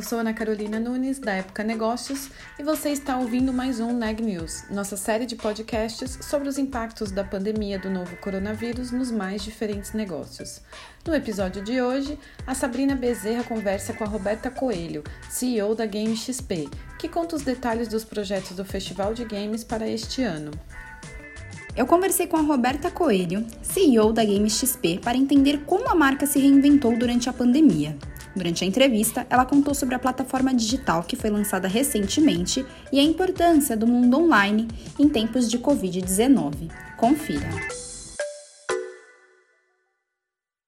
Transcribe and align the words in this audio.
Eu 0.00 0.02
sou 0.02 0.20
Ana 0.20 0.32
Carolina 0.32 0.80
Nunes, 0.80 1.18
da 1.18 1.32
Época 1.32 1.62
Negócios, 1.62 2.30
e 2.58 2.62
você 2.62 2.88
está 2.88 3.18
ouvindo 3.18 3.52
mais 3.52 3.80
um 3.80 3.92
Neg 3.92 4.22
News, 4.22 4.64
nossa 4.70 4.96
série 4.96 5.26
de 5.26 5.36
podcasts 5.36 6.20
sobre 6.22 6.48
os 6.48 6.56
impactos 6.56 7.10
da 7.10 7.22
pandemia 7.22 7.78
do 7.78 7.90
novo 7.90 8.16
coronavírus 8.16 8.90
nos 8.90 9.10
mais 9.10 9.44
diferentes 9.44 9.92
negócios. 9.92 10.62
No 11.06 11.14
episódio 11.14 11.62
de 11.62 11.82
hoje, 11.82 12.18
a 12.46 12.54
Sabrina 12.54 12.94
Bezerra 12.94 13.44
conversa 13.44 13.92
com 13.92 14.02
a 14.02 14.06
Roberta 14.06 14.50
Coelho, 14.50 15.04
CEO 15.28 15.74
da 15.74 15.84
Game 15.84 16.16
XP, 16.16 16.70
que 16.98 17.06
conta 17.06 17.36
os 17.36 17.42
detalhes 17.42 17.86
dos 17.86 18.02
projetos 18.02 18.56
do 18.56 18.64
Festival 18.64 19.12
de 19.12 19.26
Games 19.26 19.62
para 19.62 19.86
este 19.86 20.22
ano. 20.22 20.50
Eu 21.76 21.86
conversei 21.86 22.26
com 22.26 22.38
a 22.38 22.42
Roberta 22.42 22.90
Coelho, 22.90 23.46
CEO 23.62 24.14
da 24.14 24.24
Game 24.24 24.48
XP, 24.48 24.98
para 25.04 25.18
entender 25.18 25.60
como 25.66 25.90
a 25.90 25.94
marca 25.94 26.24
se 26.24 26.38
reinventou 26.38 26.96
durante 26.96 27.28
a 27.28 27.34
pandemia. 27.34 27.98
Durante 28.34 28.64
a 28.64 28.66
entrevista, 28.66 29.26
ela 29.28 29.44
contou 29.44 29.74
sobre 29.74 29.94
a 29.94 29.98
plataforma 29.98 30.54
digital 30.54 31.02
que 31.02 31.16
foi 31.16 31.30
lançada 31.30 31.66
recentemente 31.66 32.64
e 32.92 33.00
a 33.00 33.02
importância 33.02 33.76
do 33.76 33.86
mundo 33.86 34.18
online 34.18 34.68
em 34.98 35.08
tempos 35.08 35.50
de 35.50 35.58
Covid-19. 35.58 36.70
Confira! 36.96 37.48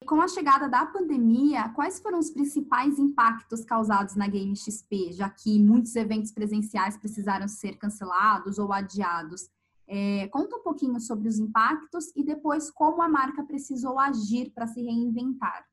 Com 0.04 0.20
a 0.20 0.28
chegada 0.28 0.68
da 0.68 0.84
pandemia, 0.84 1.70
quais 1.70 1.98
foram 1.98 2.18
os 2.18 2.30
principais 2.30 2.98
impactos 2.98 3.64
causados 3.64 4.14
na 4.14 4.26
Game 4.26 4.54
XP, 4.54 5.12
já 5.12 5.30
que 5.30 5.58
muitos 5.58 5.96
eventos 5.96 6.32
presenciais 6.32 6.98
precisaram 6.98 7.48
ser 7.48 7.78
cancelados 7.78 8.58
ou 8.58 8.72
adiados? 8.72 9.48
É, 9.86 10.28
conta 10.28 10.56
um 10.56 10.62
pouquinho 10.62 11.00
sobre 11.00 11.28
os 11.28 11.38
impactos 11.38 12.12
e 12.16 12.22
depois 12.22 12.70
como 12.70 13.00
a 13.00 13.08
marca 13.08 13.42
precisou 13.42 13.98
agir 13.98 14.50
para 14.54 14.66
se 14.66 14.82
reinventar. 14.82 15.64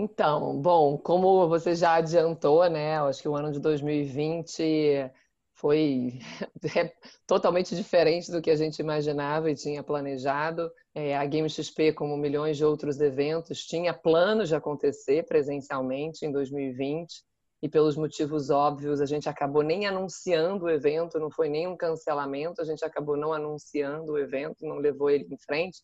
Então, 0.00 0.56
bom, 0.62 0.96
como 0.96 1.48
você 1.48 1.74
já 1.74 1.94
adiantou, 1.96 2.70
né? 2.70 3.00
Acho 3.00 3.20
que 3.20 3.28
o 3.28 3.34
ano 3.34 3.50
de 3.50 3.58
2020 3.58 5.10
foi 5.54 6.20
totalmente 7.26 7.74
diferente 7.74 8.30
do 8.30 8.40
que 8.40 8.48
a 8.48 8.54
gente 8.54 8.78
imaginava 8.78 9.50
e 9.50 9.56
tinha 9.56 9.82
planejado. 9.82 10.70
É, 10.94 11.16
a 11.16 11.26
Game 11.26 11.50
XP, 11.50 11.94
como 11.94 12.16
milhões 12.16 12.56
de 12.56 12.64
outros 12.64 13.00
eventos, 13.00 13.66
tinha 13.66 13.92
planos 13.92 14.48
de 14.48 14.54
acontecer 14.54 15.26
presencialmente 15.26 16.24
em 16.24 16.30
2020 16.30 17.24
e 17.60 17.68
pelos 17.68 17.96
motivos 17.96 18.50
óbvios 18.50 19.00
a 19.00 19.06
gente 19.06 19.28
acabou 19.28 19.64
nem 19.64 19.84
anunciando 19.84 20.66
o 20.66 20.70
evento, 20.70 21.18
não 21.18 21.28
foi 21.28 21.48
nem 21.48 21.66
um 21.66 21.76
cancelamento, 21.76 22.62
a 22.62 22.64
gente 22.64 22.84
acabou 22.84 23.16
não 23.16 23.32
anunciando 23.32 24.12
o 24.12 24.18
evento, 24.18 24.64
não 24.64 24.76
levou 24.76 25.10
ele 25.10 25.26
em 25.28 25.36
frente 25.38 25.80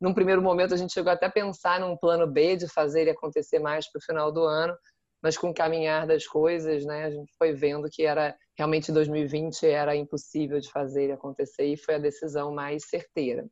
num 0.00 0.14
primeiro 0.14 0.40
momento, 0.42 0.74
a 0.74 0.76
gente 0.76 0.92
chegou 0.92 1.12
até 1.12 1.26
a 1.26 1.30
pensar 1.30 1.80
num 1.80 1.96
plano 1.96 2.26
B 2.26 2.56
de 2.56 2.68
fazer 2.68 3.02
ele 3.02 3.10
acontecer 3.10 3.58
mais 3.58 3.90
para 3.90 3.98
o 3.98 4.02
final 4.02 4.30
do 4.30 4.42
ano, 4.42 4.76
mas 5.22 5.36
com 5.36 5.50
o 5.50 5.54
caminhar 5.54 6.06
das 6.06 6.26
coisas, 6.26 6.84
né, 6.84 7.04
a 7.04 7.10
gente 7.10 7.32
foi 7.36 7.52
vendo 7.52 7.88
que 7.90 8.04
era 8.04 8.36
realmente 8.56 8.92
2020 8.92 9.66
era 9.66 9.96
impossível 9.96 10.60
de 10.60 10.70
fazer 10.70 11.04
ele 11.04 11.12
acontecer 11.12 11.64
e 11.64 11.76
foi 11.76 11.96
a 11.96 11.98
decisão 11.98 12.54
mais 12.54 12.84
certeira. 12.88 13.44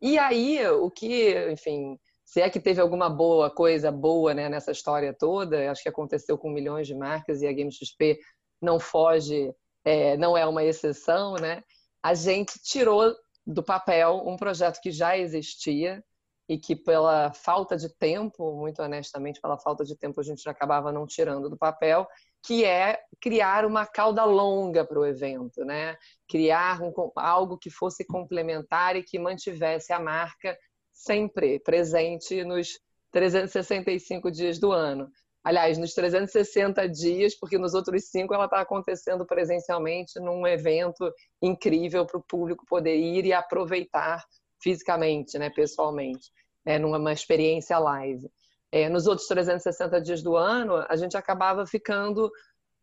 E 0.00 0.18
aí, 0.18 0.64
o 0.68 0.90
que, 0.90 1.34
enfim, 1.50 1.98
se 2.24 2.40
é 2.40 2.48
que 2.48 2.60
teve 2.60 2.80
alguma 2.80 3.10
boa 3.10 3.50
coisa 3.50 3.90
boa 3.90 4.34
né, 4.34 4.48
nessa 4.48 4.72
história 4.72 5.14
toda, 5.16 5.70
acho 5.70 5.82
que 5.82 5.88
aconteceu 5.88 6.38
com 6.38 6.50
milhões 6.50 6.86
de 6.86 6.94
marcas 6.94 7.42
e 7.42 7.46
a 7.46 7.52
Game 7.52 7.70
XP 7.72 8.18
não 8.60 8.80
foge, 8.80 9.52
é, 9.84 10.16
não 10.16 10.36
é 10.36 10.46
uma 10.46 10.64
exceção, 10.64 11.34
né? 11.34 11.62
A 12.02 12.14
gente 12.14 12.58
tirou 12.62 13.14
do 13.46 13.62
papel 13.62 14.22
um 14.26 14.36
projeto 14.36 14.80
que 14.80 14.90
já 14.90 15.16
existia 15.16 16.02
e 16.48 16.58
que 16.58 16.74
pela 16.76 17.32
falta 17.32 17.76
de 17.76 17.88
tempo, 17.96 18.54
muito 18.56 18.82
honestamente, 18.82 19.40
pela 19.40 19.58
falta 19.58 19.84
de 19.84 19.96
tempo 19.96 20.20
a 20.20 20.24
gente 20.24 20.48
acabava 20.48 20.92
não 20.92 21.06
tirando 21.06 21.48
do 21.48 21.56
papel, 21.56 22.06
que 22.44 22.64
é 22.64 22.98
criar 23.20 23.64
uma 23.64 23.86
cauda 23.86 24.24
longa 24.24 24.84
para 24.84 24.98
o 24.98 25.06
evento, 25.06 25.64
né? 25.64 25.96
Criar 26.28 26.82
um, 26.82 26.92
algo 27.16 27.56
que 27.56 27.70
fosse 27.70 28.04
complementar 28.04 28.96
e 28.96 29.02
que 29.02 29.18
mantivesse 29.18 29.92
a 29.92 30.00
marca 30.00 30.58
sempre 30.92 31.60
presente 31.60 32.44
nos 32.44 32.78
365 33.12 34.30
dias 34.30 34.58
do 34.58 34.72
ano. 34.72 35.08
Aliás, 35.44 35.76
nos 35.76 35.92
360 35.92 36.88
dias, 36.88 37.34
porque 37.34 37.58
nos 37.58 37.74
outros 37.74 38.04
cinco 38.04 38.32
ela 38.32 38.44
está 38.44 38.60
acontecendo 38.60 39.26
presencialmente 39.26 40.20
num 40.20 40.46
evento 40.46 41.12
incrível 41.42 42.06
para 42.06 42.18
o 42.18 42.22
público 42.22 42.64
poder 42.66 42.96
ir 42.96 43.24
e 43.24 43.32
aproveitar 43.32 44.24
fisicamente, 44.62 45.36
né, 45.38 45.50
pessoalmente, 45.50 46.30
né, 46.64 46.78
numa 46.78 47.12
experiência 47.12 47.76
live. 47.78 48.30
É, 48.70 48.88
nos 48.88 49.08
outros 49.08 49.26
360 49.26 50.00
dias 50.00 50.22
do 50.22 50.36
ano, 50.36 50.76
a 50.88 50.96
gente 50.96 51.16
acabava 51.16 51.66
ficando 51.66 52.30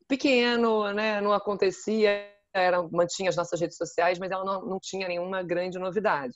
pequeno, 0.05 0.91
né, 0.91 1.21
não 1.21 1.31
acontecia, 1.31 2.29
era, 2.53 2.83
mantinha 2.91 3.29
as 3.29 3.37
nossas 3.37 3.61
redes 3.61 3.77
sociais, 3.77 4.19
mas 4.19 4.31
ela 4.31 4.43
não, 4.43 4.65
não 4.65 4.79
tinha 4.81 5.07
nenhuma 5.07 5.41
grande 5.41 5.79
novidade. 5.79 6.33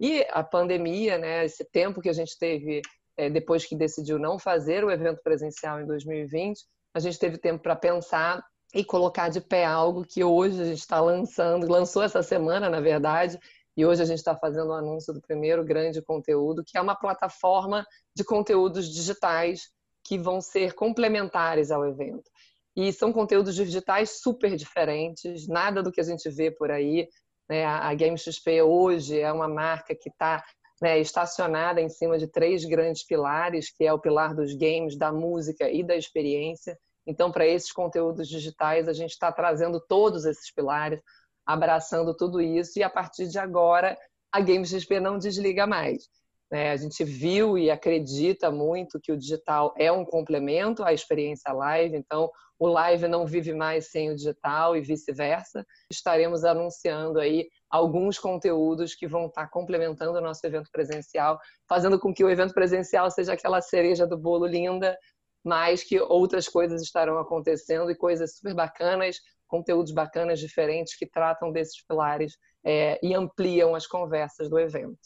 E 0.00 0.26
a 0.30 0.42
pandemia, 0.42 1.18
né, 1.18 1.44
esse 1.44 1.64
tempo 1.64 2.00
que 2.00 2.08
a 2.08 2.12
gente 2.12 2.36
teve 2.38 2.82
depois 3.28 3.66
que 3.66 3.76
decidiu 3.76 4.18
não 4.18 4.38
fazer 4.38 4.84
o 4.84 4.90
evento 4.90 5.20
presencial 5.22 5.80
em 5.80 5.86
2020, 5.86 6.64
a 6.94 7.00
gente 7.00 7.18
teve 7.18 7.36
tempo 7.38 7.62
para 7.62 7.76
pensar 7.76 8.42
e 8.74 8.84
colocar 8.84 9.28
de 9.28 9.40
pé 9.40 9.64
algo 9.64 10.04
que 10.04 10.22
hoje 10.22 10.60
a 10.62 10.64
gente 10.64 10.78
está 10.78 11.00
lançando, 11.00 11.70
lançou 11.70 12.02
essa 12.02 12.22
semana, 12.22 12.70
na 12.70 12.80
verdade, 12.80 13.38
e 13.76 13.84
hoje 13.84 14.02
a 14.02 14.04
gente 14.04 14.18
está 14.18 14.36
fazendo 14.36 14.68
o 14.68 14.74
anúncio 14.74 15.12
do 15.12 15.20
primeiro 15.20 15.64
grande 15.64 16.02
conteúdo, 16.02 16.62
que 16.64 16.76
é 16.76 16.80
uma 16.80 16.94
plataforma 16.94 17.86
de 18.14 18.24
conteúdos 18.24 18.88
digitais 18.88 19.70
que 20.04 20.18
vão 20.18 20.40
ser 20.40 20.74
complementares 20.74 21.70
ao 21.70 21.86
evento. 21.86 22.30
E 22.76 22.92
são 22.92 23.12
conteúdos 23.12 23.54
digitais 23.54 24.20
super 24.20 24.56
diferentes, 24.56 25.48
nada 25.48 25.82
do 25.82 25.90
que 25.90 26.00
a 26.00 26.04
gente 26.04 26.28
vê 26.30 26.50
por 26.50 26.70
aí. 26.70 27.08
Né? 27.48 27.64
A 27.64 27.92
Game 27.94 28.16
XP 28.16 28.62
hoje 28.62 29.18
é 29.18 29.32
uma 29.32 29.48
marca 29.48 29.94
que 29.94 30.08
está 30.08 30.44
né, 30.80 30.98
estacionada 30.98 31.80
em 31.80 31.88
cima 31.88 32.18
de 32.18 32.26
três 32.26 32.64
grandes 32.64 33.04
pilares, 33.04 33.70
que 33.70 33.84
é 33.84 33.92
o 33.92 33.98
pilar 33.98 34.34
dos 34.34 34.54
games, 34.54 34.96
da 34.96 35.12
música 35.12 35.70
e 35.70 35.82
da 35.82 35.94
experiência. 35.94 36.78
Então, 37.06 37.30
para 37.30 37.46
esses 37.46 37.72
conteúdos 37.72 38.28
digitais, 38.28 38.88
a 38.88 38.92
gente 38.92 39.10
está 39.10 39.30
trazendo 39.30 39.80
todos 39.80 40.24
esses 40.24 40.52
pilares, 40.52 41.00
abraçando 41.44 42.16
tudo 42.16 42.40
isso, 42.40 42.78
e 42.78 42.82
a 42.82 42.90
partir 42.90 43.28
de 43.28 43.38
agora, 43.38 43.96
a 44.32 44.40
Games 44.40 44.70
XP 44.70 45.00
não 45.00 45.18
desliga 45.18 45.66
mais. 45.66 46.08
Né? 46.50 46.70
A 46.70 46.76
gente 46.76 47.04
viu 47.04 47.56
e 47.56 47.70
acredita 47.70 48.50
muito 48.50 49.00
que 49.00 49.12
o 49.12 49.16
digital 49.16 49.72
é 49.78 49.90
um 49.92 50.04
complemento 50.04 50.82
à 50.82 50.92
experiência 50.92 51.52
live, 51.52 51.96
então 51.96 52.30
o 52.58 52.66
live 52.66 53.08
não 53.08 53.24
vive 53.26 53.54
mais 53.54 53.90
sem 53.90 54.10
o 54.10 54.16
digital 54.16 54.76
e 54.76 54.82
vice-versa. 54.82 55.64
Estaremos 55.90 56.44
anunciando 56.44 57.18
aí 57.18 57.48
alguns 57.70 58.18
conteúdos 58.18 58.94
que 58.94 59.06
vão 59.06 59.26
estar 59.26 59.48
complementando 59.48 60.18
o 60.18 60.20
nosso 60.20 60.46
evento 60.46 60.68
presencial, 60.70 61.38
fazendo 61.66 61.98
com 61.98 62.12
que 62.12 62.22
o 62.22 62.28
evento 62.28 62.52
presencial 62.52 63.10
seja 63.10 63.32
aquela 63.32 63.62
cereja 63.62 64.06
do 64.06 64.18
bolo 64.18 64.46
linda, 64.46 64.98
mas 65.42 65.82
que 65.82 65.98
outras 66.00 66.48
coisas 66.48 66.82
estarão 66.82 67.18
acontecendo 67.18 67.90
e 67.90 67.96
coisas 67.96 68.36
super 68.36 68.54
bacanas, 68.54 69.16
conteúdos 69.48 69.92
bacanas, 69.92 70.38
diferentes, 70.38 70.96
que 70.96 71.06
tratam 71.06 71.50
desses 71.50 71.82
pilares 71.86 72.36
é, 72.62 72.98
e 73.02 73.14
ampliam 73.14 73.74
as 73.74 73.86
conversas 73.86 74.50
do 74.50 74.58
evento. 74.58 74.98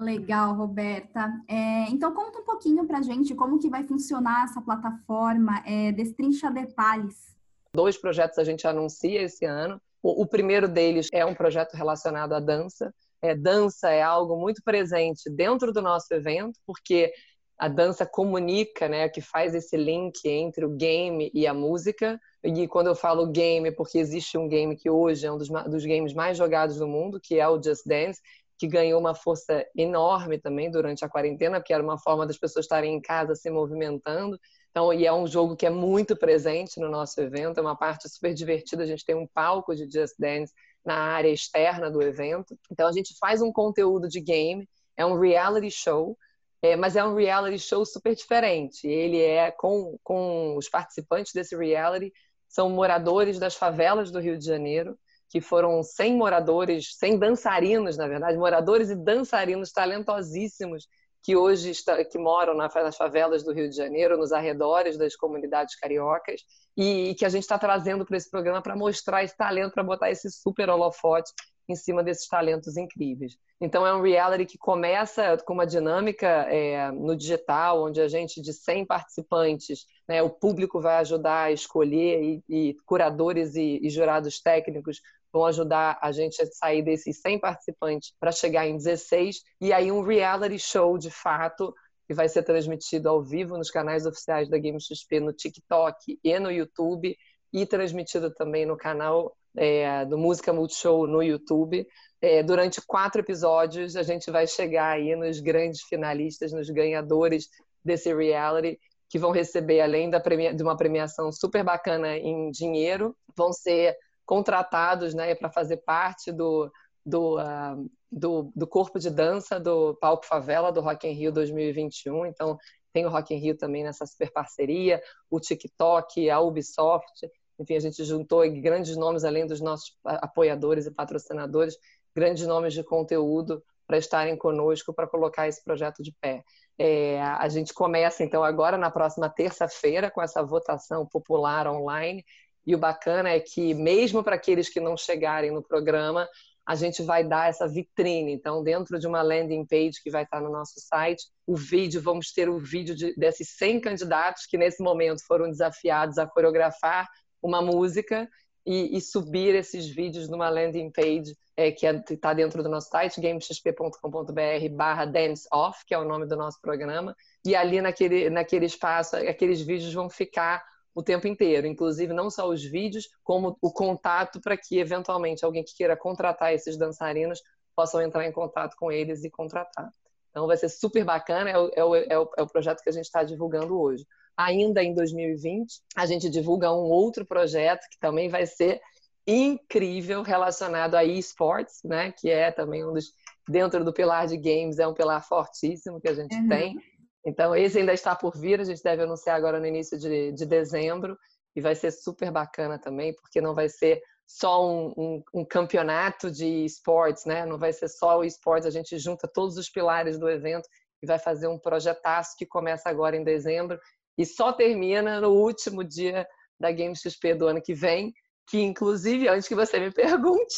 Legal, 0.00 0.54
Roberta. 0.54 1.30
É, 1.46 1.90
então 1.90 2.12
conta 2.14 2.38
um 2.38 2.44
pouquinho 2.44 2.86
para 2.86 3.02
gente 3.02 3.34
como 3.34 3.58
que 3.58 3.68
vai 3.68 3.84
funcionar 3.84 4.44
essa 4.44 4.60
plataforma, 4.60 5.62
é, 5.66 5.92
destrincha 5.92 6.50
detalhes. 6.50 7.36
Dois 7.74 7.98
projetos 7.98 8.38
a 8.38 8.44
gente 8.44 8.66
anuncia 8.66 9.22
esse 9.22 9.44
ano. 9.44 9.80
O, 10.02 10.26
primeiro 10.26 10.66
deles 10.66 11.08
é 11.12 11.26
um 11.26 11.34
projeto 11.34 11.74
relacionado 11.74 12.32
à 12.32 12.40
dança. 12.40 12.92
É, 13.20 13.34
dança 13.34 13.90
é 13.90 14.00
algo 14.00 14.34
muito 14.34 14.62
presente 14.64 15.28
dentro 15.28 15.72
do 15.72 15.82
nosso 15.82 16.12
evento, 16.14 16.58
porque 16.66 17.12
a 17.58 17.68
dança 17.68 18.06
comunica, 18.06 18.88
né, 18.88 19.06
que 19.10 19.20
faz 19.20 19.54
esse 19.54 19.76
link 19.76 20.24
entre 20.24 20.64
o 20.64 20.70
game 20.70 21.30
e 21.34 21.46
a 21.46 21.52
música. 21.52 22.18
E 22.42 22.66
quando 22.66 22.86
eu 22.86 22.94
falo 22.94 23.30
game, 23.30 23.70
porque 23.72 23.98
existe 23.98 24.38
um 24.38 24.48
game 24.48 24.74
que 24.74 24.88
hoje 24.88 25.26
é 25.26 25.30
um 25.30 25.36
dos, 25.36 25.48
dos 25.48 25.84
games 25.84 26.14
mais 26.14 26.38
jogados 26.38 26.78
do 26.78 26.88
mundo, 26.88 27.20
que 27.22 27.38
é 27.38 27.46
o 27.46 27.62
Just 27.62 27.82
Dance, 27.84 28.22
que 28.60 28.68
ganhou 28.68 29.00
uma 29.00 29.14
força 29.14 29.66
enorme 29.74 30.38
também 30.38 30.70
durante 30.70 31.04
a 31.04 31.08
quarentena, 31.08 31.58
porque 31.58 31.72
era 31.72 31.82
uma 31.82 31.98
forma 31.98 32.26
das 32.26 32.36
pessoas 32.36 32.66
estarem 32.66 32.94
em 32.94 33.00
casa 33.00 33.34
se 33.34 33.50
movimentando. 33.50 34.38
Então, 34.70 34.92
e 34.92 35.06
é 35.06 35.12
um 35.12 35.26
jogo 35.26 35.56
que 35.56 35.66
é 35.66 35.70
muito 35.70 36.14
presente 36.14 36.78
no 36.78 36.90
nosso 36.90 37.18
evento, 37.20 37.58
é 37.58 37.62
uma 37.62 37.74
parte 37.74 38.06
super 38.08 38.34
divertida. 38.34 38.82
A 38.82 38.86
gente 38.86 39.04
tem 39.04 39.14
um 39.16 39.26
palco 39.26 39.74
de 39.74 39.90
Just 39.90 40.14
Dance 40.18 40.52
na 40.84 40.94
área 40.94 41.30
externa 41.30 41.90
do 41.90 42.02
evento. 42.02 42.54
Então, 42.70 42.86
a 42.86 42.92
gente 42.92 43.16
faz 43.18 43.40
um 43.40 43.50
conteúdo 43.50 44.06
de 44.08 44.20
game, 44.20 44.68
é 44.96 45.06
um 45.06 45.18
reality 45.18 45.70
show, 45.70 46.16
É, 46.62 46.76
mas 46.76 46.94
é 46.94 47.02
um 47.02 47.14
reality 47.14 47.58
show 47.58 47.86
super 47.86 48.14
diferente. 48.14 48.86
Ele 48.86 49.18
é 49.22 49.50
com, 49.50 49.98
com 50.04 50.54
os 50.58 50.68
participantes 50.68 51.32
desse 51.32 51.56
reality 51.56 52.12
são 52.46 52.68
moradores 52.68 53.38
das 53.38 53.54
favelas 53.54 54.10
do 54.10 54.20
Rio 54.20 54.36
de 54.36 54.44
Janeiro, 54.44 54.98
que 55.30 55.40
foram 55.40 55.82
100 55.82 56.16
moradores, 56.16 56.96
100 56.98 57.18
dançarinos, 57.18 57.96
na 57.96 58.08
verdade, 58.08 58.36
moradores 58.36 58.90
e 58.90 58.96
dançarinos 58.96 59.70
talentosíssimos 59.70 60.88
que 61.22 61.36
hoje 61.36 61.70
está, 61.70 62.02
que 62.04 62.18
moram 62.18 62.54
nas 62.54 62.96
favelas 62.96 63.44
do 63.44 63.52
Rio 63.52 63.68
de 63.68 63.76
Janeiro, 63.76 64.18
nos 64.18 64.32
arredores 64.32 64.98
das 64.98 65.14
comunidades 65.14 65.76
cariocas, 65.76 66.40
e, 66.76 67.10
e 67.10 67.14
que 67.14 67.24
a 67.24 67.28
gente 67.28 67.42
está 67.42 67.58
trazendo 67.58 68.04
para 68.04 68.16
esse 68.16 68.30
programa 68.30 68.62
para 68.62 68.74
mostrar 68.74 69.22
esse 69.22 69.36
talento, 69.36 69.72
para 69.72 69.84
botar 69.84 70.10
esse 70.10 70.30
super 70.30 70.68
holofote 70.68 71.32
em 71.68 71.76
cima 71.76 72.02
desses 72.02 72.26
talentos 72.26 72.76
incríveis. 72.76 73.36
Então 73.60 73.86
é 73.86 73.94
um 73.94 74.02
reality 74.02 74.46
que 74.46 74.58
começa 74.58 75.36
com 75.44 75.52
uma 75.52 75.66
dinâmica 75.66 76.26
é, 76.48 76.90
no 76.90 77.14
digital, 77.14 77.84
onde 77.84 78.00
a 78.00 78.08
gente 78.08 78.40
de 78.40 78.52
100 78.52 78.86
participantes, 78.86 79.84
né, 80.08 80.22
o 80.22 80.30
público 80.30 80.80
vai 80.80 80.96
ajudar 80.96 81.44
a 81.44 81.52
escolher 81.52 82.22
e, 82.22 82.42
e 82.48 82.76
curadores 82.86 83.54
e, 83.54 83.78
e 83.82 83.90
jurados 83.90 84.40
técnicos 84.40 85.00
vão 85.32 85.44
ajudar 85.46 85.98
a 86.02 86.12
gente 86.12 86.40
a 86.42 86.46
sair 86.46 86.82
desses 86.82 87.20
100 87.20 87.38
participantes 87.38 88.12
para 88.18 88.32
chegar 88.32 88.66
em 88.66 88.76
16 88.76 89.42
e 89.60 89.72
aí 89.72 89.90
um 89.90 90.02
reality 90.02 90.58
show 90.58 90.98
de 90.98 91.10
fato 91.10 91.74
que 92.06 92.14
vai 92.14 92.28
ser 92.28 92.42
transmitido 92.42 93.08
ao 93.08 93.22
vivo 93.22 93.56
nos 93.56 93.70
canais 93.70 94.04
oficiais 94.04 94.48
da 94.48 94.58
Game 94.58 94.80
XP 94.80 95.20
no 95.20 95.32
TikTok 95.32 96.18
e 96.22 96.38
no 96.40 96.50
YouTube 96.50 97.16
e 97.52 97.66
transmitido 97.66 98.32
também 98.34 98.66
no 98.66 98.76
canal 98.76 99.36
é, 99.56 100.04
do 100.04 100.18
Música 100.18 100.52
Multishow 100.52 101.06
no 101.06 101.22
YouTube. 101.22 101.86
É, 102.20 102.42
durante 102.42 102.80
quatro 102.84 103.20
episódios, 103.20 103.96
a 103.96 104.02
gente 104.02 104.30
vai 104.30 104.46
chegar 104.46 104.90
aí 104.90 105.14
nos 105.16 105.40
grandes 105.40 105.82
finalistas, 105.82 106.52
nos 106.52 106.68
ganhadores 106.68 107.48
desse 107.84 108.14
reality, 108.14 108.78
que 109.08 109.18
vão 109.18 109.32
receber, 109.32 109.80
além 109.80 110.08
da 110.08 110.20
premia 110.20 110.54
de 110.54 110.62
uma 110.62 110.76
premiação 110.76 111.32
super 111.32 111.64
bacana 111.64 112.16
em 112.16 112.50
dinheiro, 112.50 113.16
vão 113.36 113.52
ser 113.52 113.96
contratados 114.30 115.12
né, 115.12 115.34
para 115.34 115.50
fazer 115.50 115.78
parte 115.78 116.30
do, 116.30 116.70
do, 117.04 117.36
uh, 117.36 117.90
do, 118.12 118.52
do, 118.54 118.64
corpo 118.64 118.96
de 118.96 119.10
dança 119.10 119.58
do 119.58 119.96
Palco 119.96 120.24
Favela 120.24 120.70
do 120.70 120.80
Rock 120.80 121.08
in 121.08 121.14
Rio 121.14 121.32
2021. 121.32 122.26
Então, 122.26 122.56
tem 122.92 123.04
o 123.04 123.08
Rock 123.08 123.34
in 123.34 123.38
Rio 123.38 123.56
também 123.56 123.82
nessa 123.82 124.06
super 124.06 124.30
parceria, 124.32 125.02
o 125.28 125.40
TikTok, 125.40 126.30
a 126.30 126.38
Ubisoft. 126.38 127.28
Enfim, 127.58 127.74
a 127.74 127.80
gente 127.80 128.04
juntou 128.04 128.48
grandes 128.62 128.96
nomes, 128.96 129.24
além 129.24 129.48
dos 129.48 129.60
nossos 129.60 129.98
apoiadores 130.04 130.86
e 130.86 130.92
patrocinadores, 130.92 131.76
grandes 132.14 132.46
nomes 132.46 132.72
de 132.72 132.84
conteúdo 132.84 133.60
para 133.84 133.98
estarem 133.98 134.36
conosco 134.36 134.94
para 134.94 135.08
colocar 135.08 135.48
esse 135.48 135.64
projeto 135.64 136.04
de 136.04 136.14
pé. 136.20 136.44
É, 136.78 137.20
a 137.20 137.48
gente 137.48 137.74
começa, 137.74 138.22
então, 138.22 138.44
agora 138.44 138.78
na 138.78 138.92
próxima 138.92 139.28
terça-feira 139.28 140.08
com 140.08 140.22
essa 140.22 140.40
votação 140.40 141.04
popular 141.04 141.66
online. 141.66 142.24
E 142.70 142.74
o 142.76 142.78
bacana 142.78 143.30
é 143.30 143.40
que, 143.40 143.74
mesmo 143.74 144.22
para 144.22 144.36
aqueles 144.36 144.68
que 144.68 144.78
não 144.78 144.96
chegarem 144.96 145.50
no 145.50 145.60
programa, 145.60 146.28
a 146.64 146.76
gente 146.76 147.02
vai 147.02 147.24
dar 147.24 147.48
essa 147.48 147.66
vitrine. 147.66 148.32
Então, 148.32 148.62
dentro 148.62 148.96
de 148.96 149.08
uma 149.08 149.22
landing 149.22 149.66
page 149.66 150.00
que 150.00 150.08
vai 150.08 150.22
estar 150.22 150.40
no 150.40 150.52
nosso 150.52 150.78
site, 150.78 151.24
o 151.44 151.56
vídeo, 151.56 152.00
vamos 152.00 152.32
ter 152.32 152.48
o 152.48 152.60
vídeo 152.60 152.94
de, 152.94 153.12
desses 153.16 153.56
100 153.56 153.80
candidatos 153.80 154.46
que 154.46 154.56
nesse 154.56 154.80
momento 154.84 155.20
foram 155.26 155.50
desafiados 155.50 156.16
a 156.16 156.28
coreografar 156.28 157.08
uma 157.42 157.60
música 157.60 158.30
e, 158.64 158.96
e 158.96 159.00
subir 159.00 159.52
esses 159.56 159.88
vídeos 159.88 160.28
numa 160.28 160.48
landing 160.48 160.92
page 160.92 161.36
é, 161.56 161.72
que 161.72 161.84
está 161.86 162.30
é, 162.30 162.34
dentro 162.36 162.62
do 162.62 162.68
nosso 162.68 162.88
site, 162.88 163.20
gamexp.com.br 163.20 164.68
barra 164.70 165.06
dance 165.06 165.48
off, 165.52 165.84
que 165.84 165.92
é 165.92 165.98
o 165.98 166.04
nome 166.04 166.24
do 166.24 166.36
nosso 166.36 166.60
programa, 166.60 167.16
e 167.44 167.56
ali 167.56 167.80
naquele, 167.80 168.30
naquele 168.30 168.66
espaço, 168.66 169.16
aqueles 169.16 169.60
vídeos 169.60 169.92
vão 169.92 170.08
ficar 170.08 170.69
o 170.94 171.02
tempo 171.02 171.26
inteiro, 171.26 171.66
inclusive 171.66 172.12
não 172.12 172.30
só 172.30 172.48
os 172.48 172.64
vídeos, 172.64 173.08
como 173.22 173.56
o 173.60 173.72
contato 173.72 174.40
para 174.40 174.56
que 174.56 174.78
eventualmente 174.78 175.44
alguém 175.44 175.64
que 175.64 175.76
queira 175.76 175.96
contratar 175.96 176.52
esses 176.52 176.76
dançarinos 176.76 177.40
possam 177.76 178.02
entrar 178.02 178.26
em 178.26 178.32
contato 178.32 178.74
com 178.76 178.90
eles 178.90 179.24
e 179.24 179.30
contratar. 179.30 179.88
Então 180.30 180.46
vai 180.46 180.56
ser 180.56 180.68
super 180.68 181.04
bacana, 181.04 181.50
é 181.50 181.58
o, 181.58 181.70
é 181.74 181.84
o, 181.84 181.94
é 181.94 182.18
o, 182.18 182.30
é 182.38 182.42
o 182.42 182.46
projeto 182.46 182.82
que 182.82 182.88
a 182.88 182.92
gente 182.92 183.06
está 183.06 183.22
divulgando 183.22 183.80
hoje 183.80 184.04
ainda 184.36 184.82
em 184.82 184.94
2020. 184.94 185.82
A 185.96 186.06
gente 186.06 186.30
divulga 186.30 186.72
um 186.72 186.88
outro 186.88 187.26
projeto 187.26 187.86
que 187.90 187.98
também 187.98 188.28
vai 188.28 188.46
ser 188.46 188.80
incrível 189.26 190.22
relacionado 190.22 190.94
a 190.94 191.04
esports, 191.04 191.80
né? 191.84 192.12
Que 192.12 192.30
é 192.30 192.50
também 192.50 192.84
um 192.84 192.92
dos 192.92 193.12
dentro 193.48 193.84
do 193.84 193.92
pilar 193.92 194.26
de 194.26 194.36
games 194.36 194.78
é 194.78 194.86
um 194.86 194.94
pilar 194.94 195.26
fortíssimo 195.26 196.00
que 196.00 196.08
a 196.08 196.14
gente 196.14 196.34
uhum. 196.34 196.48
tem. 196.48 196.76
Então 197.24 197.54
esse 197.54 197.78
ainda 197.78 197.92
está 197.92 198.14
por 198.14 198.36
vir. 198.36 198.60
A 198.60 198.64
gente 198.64 198.82
deve 198.82 199.02
anunciar 199.02 199.36
agora 199.36 199.60
no 199.60 199.66
início 199.66 199.98
de, 199.98 200.32
de 200.32 200.46
dezembro 200.46 201.16
e 201.54 201.60
vai 201.60 201.74
ser 201.74 201.90
super 201.90 202.30
bacana 202.30 202.78
também, 202.78 203.14
porque 203.14 203.40
não 203.40 203.54
vai 203.54 203.68
ser 203.68 204.00
só 204.26 204.64
um, 204.64 204.92
um, 204.96 205.22
um, 205.34 205.44
campeonato 205.44 206.30
de 206.30 206.64
esportes, 206.64 207.24
né? 207.24 207.44
Não 207.44 207.58
vai 207.58 207.72
ser 207.72 207.88
só 207.88 208.20
o 208.20 208.24
esportes, 208.24 208.66
a 208.66 208.70
gente 208.70 208.96
junta 208.96 209.26
todos 209.26 209.56
os 209.56 209.68
pilares 209.68 210.18
do 210.18 210.30
evento 210.30 210.68
e 211.02 211.06
vai 211.06 211.18
fazer 211.18 211.48
um 211.48 211.58
projetaço 211.58 212.36
que 212.38 212.46
começa 212.46 212.88
agora 212.88 213.16
em 213.16 213.24
dezembro 213.24 213.78
e 214.16 214.24
só 214.24 214.52
termina 214.52 215.20
no 215.20 215.30
último 215.30 215.82
dia 215.82 216.26
da 216.60 216.70
Game 216.70 216.94
XP 216.94 217.34
do 217.34 217.46
ano 217.48 217.60
que 217.60 217.74
vem, 217.74 218.12
que 218.50 218.60
inclusive, 218.60 219.28
antes 219.28 219.46
que 219.46 219.54
você 219.54 219.78
me 219.78 219.92
pergunte, 219.94 220.56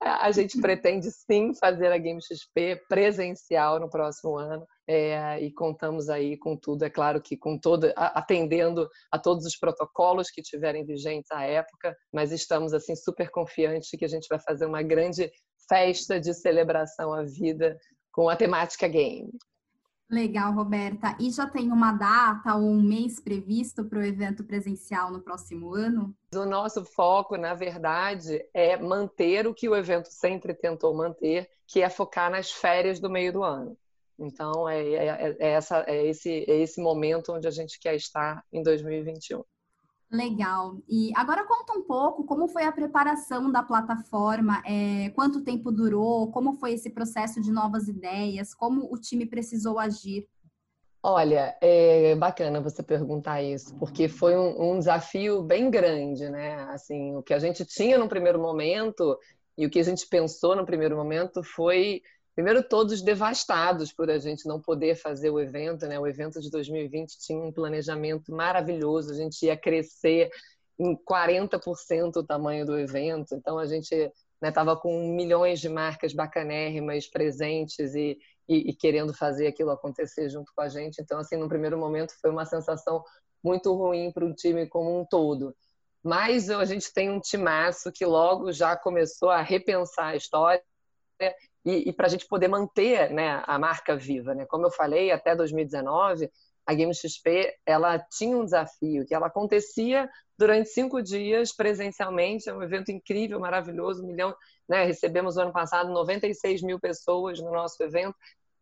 a 0.00 0.30
gente 0.32 0.58
pretende 0.58 1.10
sim 1.10 1.54
fazer 1.54 1.92
a 1.92 1.98
Game 1.98 2.20
XP 2.20 2.80
presencial 2.88 3.78
no 3.78 3.90
próximo 3.90 4.38
ano 4.38 4.66
é, 4.88 5.38
e 5.42 5.52
contamos 5.52 6.08
aí 6.08 6.38
com 6.38 6.56
tudo, 6.56 6.84
é 6.84 6.90
claro 6.90 7.20
que 7.20 7.36
com 7.36 7.58
todo, 7.58 7.92
atendendo 7.94 8.88
a 9.12 9.18
todos 9.18 9.44
os 9.44 9.56
protocolos 9.56 10.30
que 10.30 10.40
tiverem 10.40 10.86
vigentes 10.86 11.30
à 11.30 11.42
época, 11.44 11.94
mas 12.10 12.32
estamos 12.32 12.72
assim 12.72 12.96
super 12.96 13.30
confiantes 13.30 13.90
que 13.90 14.04
a 14.04 14.08
gente 14.08 14.28
vai 14.28 14.38
fazer 14.38 14.64
uma 14.64 14.82
grande 14.82 15.30
festa 15.68 16.18
de 16.18 16.32
celebração 16.32 17.12
à 17.12 17.22
vida 17.22 17.76
com 18.12 18.30
a 18.30 18.36
temática 18.36 18.88
game. 18.88 19.30
Legal, 20.08 20.52
Roberta. 20.52 21.16
E 21.18 21.30
já 21.30 21.46
tem 21.48 21.72
uma 21.72 21.92
data 21.92 22.54
ou 22.54 22.62
um 22.62 22.80
mês 22.80 23.18
previsto 23.18 23.84
para 23.84 23.98
o 23.98 24.04
evento 24.04 24.44
presencial 24.44 25.10
no 25.10 25.20
próximo 25.20 25.74
ano? 25.74 26.14
O 26.32 26.44
nosso 26.44 26.84
foco, 26.84 27.36
na 27.36 27.54
verdade, 27.54 28.44
é 28.54 28.76
manter 28.76 29.46
o 29.46 29.54
que 29.54 29.68
o 29.68 29.74
evento 29.74 30.06
sempre 30.06 30.54
tentou 30.54 30.94
manter, 30.94 31.50
que 31.66 31.82
é 31.82 31.90
focar 31.90 32.30
nas 32.30 32.52
férias 32.52 33.00
do 33.00 33.10
meio 33.10 33.32
do 33.32 33.42
ano. 33.42 33.76
Então, 34.18 34.68
é, 34.68 34.80
é, 34.80 35.36
é 35.38 35.48
essa, 35.50 35.84
é, 35.86 36.06
esse, 36.06 36.30
é 36.48 36.60
esse 36.60 36.80
momento 36.80 37.32
onde 37.32 37.48
a 37.48 37.50
gente 37.50 37.78
quer 37.78 37.96
estar 37.96 38.44
em 38.52 38.62
2021. 38.62 39.42
Legal. 40.16 40.78
E 40.88 41.12
agora 41.14 41.44
conta 41.44 41.74
um 41.74 41.82
pouco 41.82 42.24
como 42.24 42.48
foi 42.48 42.64
a 42.64 42.72
preparação 42.72 43.52
da 43.52 43.62
plataforma, 43.62 44.62
é, 44.66 45.10
quanto 45.10 45.44
tempo 45.44 45.70
durou, 45.70 46.30
como 46.30 46.54
foi 46.54 46.72
esse 46.72 46.90
processo 46.90 47.40
de 47.40 47.52
novas 47.52 47.86
ideias, 47.86 48.54
como 48.54 48.92
o 48.92 48.98
time 48.98 49.26
precisou 49.26 49.78
agir. 49.78 50.26
Olha, 51.02 51.56
é 51.60 52.16
bacana 52.16 52.60
você 52.60 52.82
perguntar 52.82 53.42
isso, 53.42 53.76
porque 53.78 54.08
foi 54.08 54.36
um, 54.36 54.72
um 54.72 54.78
desafio 54.78 55.42
bem 55.42 55.70
grande, 55.70 56.28
né? 56.28 56.54
Assim, 56.70 57.14
o 57.14 57.22
que 57.22 57.34
a 57.34 57.38
gente 57.38 57.64
tinha 57.64 57.98
no 57.98 58.08
primeiro 58.08 58.40
momento 58.40 59.16
e 59.56 59.66
o 59.66 59.70
que 59.70 59.78
a 59.78 59.84
gente 59.84 60.06
pensou 60.08 60.56
no 60.56 60.66
primeiro 60.66 60.96
momento 60.96 61.42
foi 61.44 62.02
primeiro 62.36 62.62
todos 62.62 63.00
devastados 63.00 63.90
por 63.94 64.10
a 64.10 64.18
gente 64.18 64.46
não 64.46 64.60
poder 64.60 64.94
fazer 64.94 65.30
o 65.30 65.40
evento, 65.40 65.86
né? 65.86 65.98
O 65.98 66.06
evento 66.06 66.38
de 66.38 66.50
2020 66.50 67.18
tinha 67.18 67.40
um 67.40 67.50
planejamento 67.50 68.30
maravilhoso, 68.30 69.10
a 69.10 69.16
gente 69.16 69.46
ia 69.46 69.56
crescer 69.56 70.30
em 70.78 70.94
40% 70.94 72.16
o 72.16 72.22
tamanho 72.22 72.66
do 72.66 72.78
evento, 72.78 73.34
então 73.34 73.58
a 73.58 73.64
gente 73.64 74.12
estava 74.42 74.74
né, 74.74 74.80
com 74.82 75.14
milhões 75.14 75.60
de 75.60 75.70
marcas 75.70 76.12
bacanérrimas 76.12 77.08
presentes 77.08 77.94
e, 77.94 78.18
e, 78.46 78.70
e, 78.70 78.74
querendo 78.74 79.14
fazer 79.14 79.46
aquilo 79.46 79.70
acontecer 79.70 80.28
junto 80.28 80.52
com 80.54 80.60
a 80.60 80.68
gente. 80.68 81.00
Então, 81.00 81.18
assim, 81.18 81.36
no 81.36 81.48
primeiro 81.48 81.78
momento 81.78 82.12
foi 82.20 82.30
uma 82.30 82.44
sensação 82.44 83.02
muito 83.42 83.72
ruim 83.72 84.12
para 84.12 84.26
o 84.26 84.34
time 84.34 84.66
como 84.66 85.00
um 85.00 85.06
todo. 85.06 85.56
Mas 86.04 86.50
a 86.50 86.66
gente 86.66 86.92
tem 86.92 87.10
um 87.10 87.18
timaço 87.18 87.90
que 87.90 88.04
logo 88.04 88.52
já 88.52 88.76
começou 88.76 89.30
a 89.30 89.40
repensar 89.40 90.08
a 90.08 90.16
história 90.16 90.62
e, 91.66 91.88
e 91.88 91.92
para 91.92 92.06
a 92.06 92.08
gente 92.08 92.26
poder 92.28 92.46
manter 92.46 93.10
né, 93.10 93.42
a 93.44 93.58
marca 93.58 93.96
viva. 93.96 94.32
Né? 94.34 94.46
Como 94.46 94.64
eu 94.64 94.70
falei, 94.70 95.10
até 95.10 95.34
2019, 95.34 96.30
a 96.64 96.72
Game 96.72 96.94
XP 96.94 97.52
ela 97.66 97.98
tinha 97.98 98.36
um 98.36 98.44
desafio, 98.44 99.04
que 99.04 99.14
ela 99.14 99.26
acontecia 99.26 100.08
durante 100.38 100.68
cinco 100.68 101.02
dias 101.02 101.52
presencialmente, 101.52 102.48
é 102.48 102.54
um 102.54 102.62
evento 102.62 102.92
incrível, 102.92 103.40
maravilhoso, 103.40 104.04
um 104.04 104.06
milhão, 104.06 104.34
né? 104.68 104.84
recebemos 104.84 105.34
no 105.36 105.42
ano 105.42 105.52
passado 105.52 105.92
96 105.92 106.62
mil 106.62 106.78
pessoas 106.78 107.40
no 107.40 107.50
nosso 107.50 107.82
evento, 107.82 108.14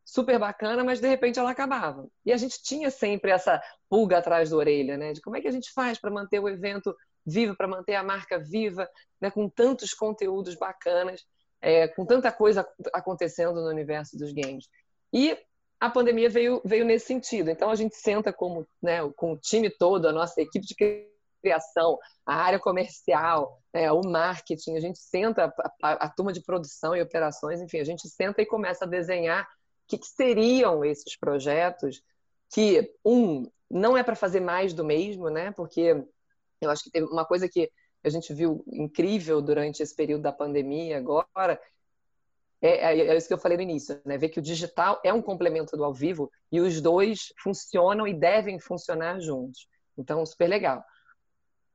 super 0.04 0.38
bacana, 0.38 0.84
mas 0.84 1.00
de 1.00 1.08
repente 1.08 1.38
ela 1.38 1.50
acabava. 1.50 2.06
E 2.24 2.32
a 2.32 2.36
gente 2.36 2.62
tinha 2.62 2.90
sempre 2.90 3.30
essa 3.30 3.60
pulga 3.88 4.18
atrás 4.18 4.50
da 4.50 4.56
orelha, 4.56 4.98
né? 4.98 5.14
De 5.14 5.20
como 5.20 5.36
é 5.36 5.40
que 5.40 5.48
a 5.48 5.50
gente 5.50 5.72
faz 5.72 5.98
para 5.98 6.10
manter 6.10 6.38
o 6.40 6.48
evento 6.48 6.94
vivo, 7.24 7.56
para 7.56 7.66
manter 7.66 7.94
a 7.94 8.02
marca 8.02 8.38
viva, 8.38 8.86
né? 9.18 9.30
com 9.30 9.48
tantos 9.48 9.94
conteúdos 9.94 10.54
bacanas 10.56 11.24
é, 11.64 11.88
com 11.88 12.04
tanta 12.04 12.30
coisa 12.30 12.68
acontecendo 12.92 13.54
no 13.54 13.68
universo 13.68 14.18
dos 14.18 14.32
games. 14.32 14.68
E 15.10 15.36
a 15.80 15.88
pandemia 15.88 16.28
veio, 16.28 16.60
veio 16.62 16.84
nesse 16.84 17.06
sentido. 17.06 17.50
Então 17.50 17.70
a 17.70 17.74
gente 17.74 17.96
senta 17.96 18.32
como, 18.32 18.66
né, 18.82 18.98
com 19.16 19.32
o 19.32 19.38
time 19.38 19.70
todo, 19.70 20.06
a 20.06 20.12
nossa 20.12 20.42
equipe 20.42 20.66
de 20.66 20.74
criação, 21.42 21.98
a 22.26 22.34
área 22.34 22.58
comercial, 22.58 23.58
né, 23.72 23.90
o 23.90 24.02
marketing, 24.02 24.76
a 24.76 24.80
gente 24.80 24.98
senta, 24.98 25.46
a, 25.46 25.72
a, 25.82 25.92
a, 26.04 26.08
turma 26.10 26.34
de 26.34 26.42
produção 26.42 26.94
e 26.94 27.00
operações, 27.00 27.62
enfim, 27.62 27.78
a 27.78 27.84
gente 27.84 28.08
senta 28.08 28.42
e 28.42 28.46
começa 28.46 28.84
a 28.84 28.88
desenhar 28.88 29.44
o 29.44 29.46
que, 29.88 29.98
que 29.98 30.06
seriam 30.06 30.84
esses 30.84 31.16
projetos 31.18 32.02
que, 32.52 32.92
um, 33.04 33.50
não 33.70 33.96
é 33.96 34.02
para 34.02 34.14
fazer 34.14 34.40
mais 34.40 34.74
do 34.74 34.84
mesmo, 34.84 35.30
né? 35.30 35.50
Porque 35.52 36.04
eu 36.60 36.70
acho 36.70 36.84
que 36.84 36.90
teve 36.90 37.06
uma 37.06 37.24
coisa 37.24 37.48
que 37.48 37.70
a 38.04 38.10
gente 38.10 38.32
viu 38.34 38.62
incrível 38.66 39.40
durante 39.40 39.82
esse 39.82 39.94
período 39.94 40.22
da 40.22 40.32
pandemia 40.32 40.98
agora, 40.98 41.60
é, 42.60 42.68
é, 42.68 43.06
é, 43.08 43.16
isso 43.16 43.28
que 43.28 43.34
eu 43.34 43.38
falei 43.38 43.56
no 43.56 43.62
início, 43.62 44.00
né? 44.04 44.16
Ver 44.16 44.28
que 44.28 44.38
o 44.38 44.42
digital 44.42 45.00
é 45.04 45.12
um 45.12 45.20
complemento 45.20 45.76
do 45.76 45.84
ao 45.84 45.92
vivo 45.92 46.30
e 46.50 46.60
os 46.60 46.80
dois 46.80 47.32
funcionam 47.42 48.06
e 48.06 48.14
devem 48.14 48.58
funcionar 48.58 49.20
juntos. 49.20 49.68
Então, 49.98 50.24
super 50.24 50.48
legal. 50.48 50.82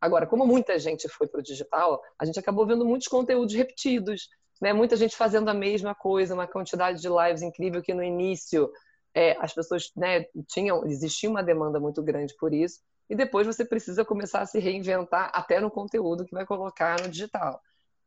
Agora, 0.02 0.26
como 0.26 0.48
muita 0.48 0.80
gente 0.80 1.08
foi 1.10 1.28
para 1.28 1.42
o 1.42 1.44
digital, 1.44 2.02
a 2.18 2.26
gente 2.26 2.40
acabou 2.40 2.66
vendo 2.66 2.86
muitos 2.86 3.08
conteúdos 3.08 3.54
repetidos, 3.54 4.30
né? 4.62 4.74
Muita 4.74 4.96
gente 4.96 5.16
fazendo 5.16 5.50
a 5.50 5.54
mesma 5.54 5.94
coisa, 5.94 6.34
uma 6.34 6.48
quantidade 6.48 7.02
de 7.02 7.08
lives 7.08 7.42
incrível 7.42 7.82
que 7.82 7.94
no 7.94 8.04
início 8.04 8.72
é, 9.14 9.36
as 9.40 9.54
pessoas 9.54 9.92
né, 9.96 10.26
tinham, 10.48 10.86
existia 10.86 11.30
uma 11.30 11.44
demanda 11.44 11.80
muito 11.80 12.02
grande 12.02 12.36
por 12.36 12.54
isso, 12.54 12.80
e 13.10 13.16
depois 13.16 13.48
você 13.48 13.66
precisa 13.66 14.06
começar 14.06 14.42
a 14.42 14.46
se 14.46 14.60
reinventar 14.60 15.32
até 15.34 15.60
no 15.60 15.72
conteúdo 15.72 16.26
que 16.26 16.34
vai 16.34 16.46
colocar 16.46 17.02
no 17.02 17.10
digital. 17.10 17.60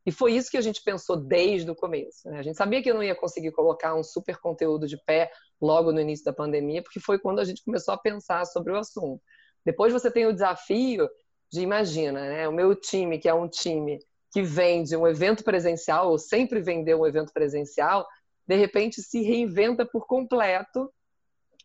E 0.05 0.11
foi 0.11 0.33
isso 0.33 0.51
que 0.51 0.57
a 0.57 0.61
gente 0.61 0.83
pensou 0.83 1.17
desde 1.17 1.71
o 1.71 1.75
começo. 1.75 2.29
Né? 2.29 2.39
A 2.39 2.43
gente 2.43 2.57
sabia 2.57 2.83
que 2.83 2.93
não 2.93 3.03
ia 3.03 3.15
conseguir 3.15 3.53
colocar 3.53 3.95
um 3.95 4.03
super 4.03 4.39
conteúdo 4.39 4.87
de 4.87 4.97
pé 4.97 5.31
logo 5.61 5.93
no 5.93 6.01
início 6.01 6.25
da 6.25 6.33
pandemia, 6.33 6.83
porque 6.83 7.01
foi 7.01 7.19
quando 7.19 7.41
a 7.41 7.45
gente 7.45 7.65
começou 7.65 7.95
a 7.95 7.99
pensar 7.99 8.45
sobre 8.47 8.73
o 8.73 8.79
assunto. 8.79 9.23
Depois 9.65 9.93
você 9.93 10.11
tem 10.11 10.27
o 10.27 10.33
desafio 10.33 11.09
de, 11.51 11.61
imagina, 11.61 12.21
né? 12.21 12.49
o 12.49 12.53
meu 12.53 12.75
time, 12.75 13.19
que 13.19 13.29
é 13.29 13.35
um 13.35 13.49
time 13.49 13.99
que 14.33 14.43
vende 14.43 14.97
um 14.97 15.07
evento 15.07 15.45
presencial, 15.45 16.11
ou 16.11 16.19
sempre 16.19 16.61
vendeu 16.61 17.01
um 17.01 17.07
evento 17.07 17.33
presencial, 17.33 18.07
de 18.47 18.57
repente 18.57 19.03
se 19.03 19.21
reinventa 19.23 19.85
por 19.85 20.07
completo 20.07 20.93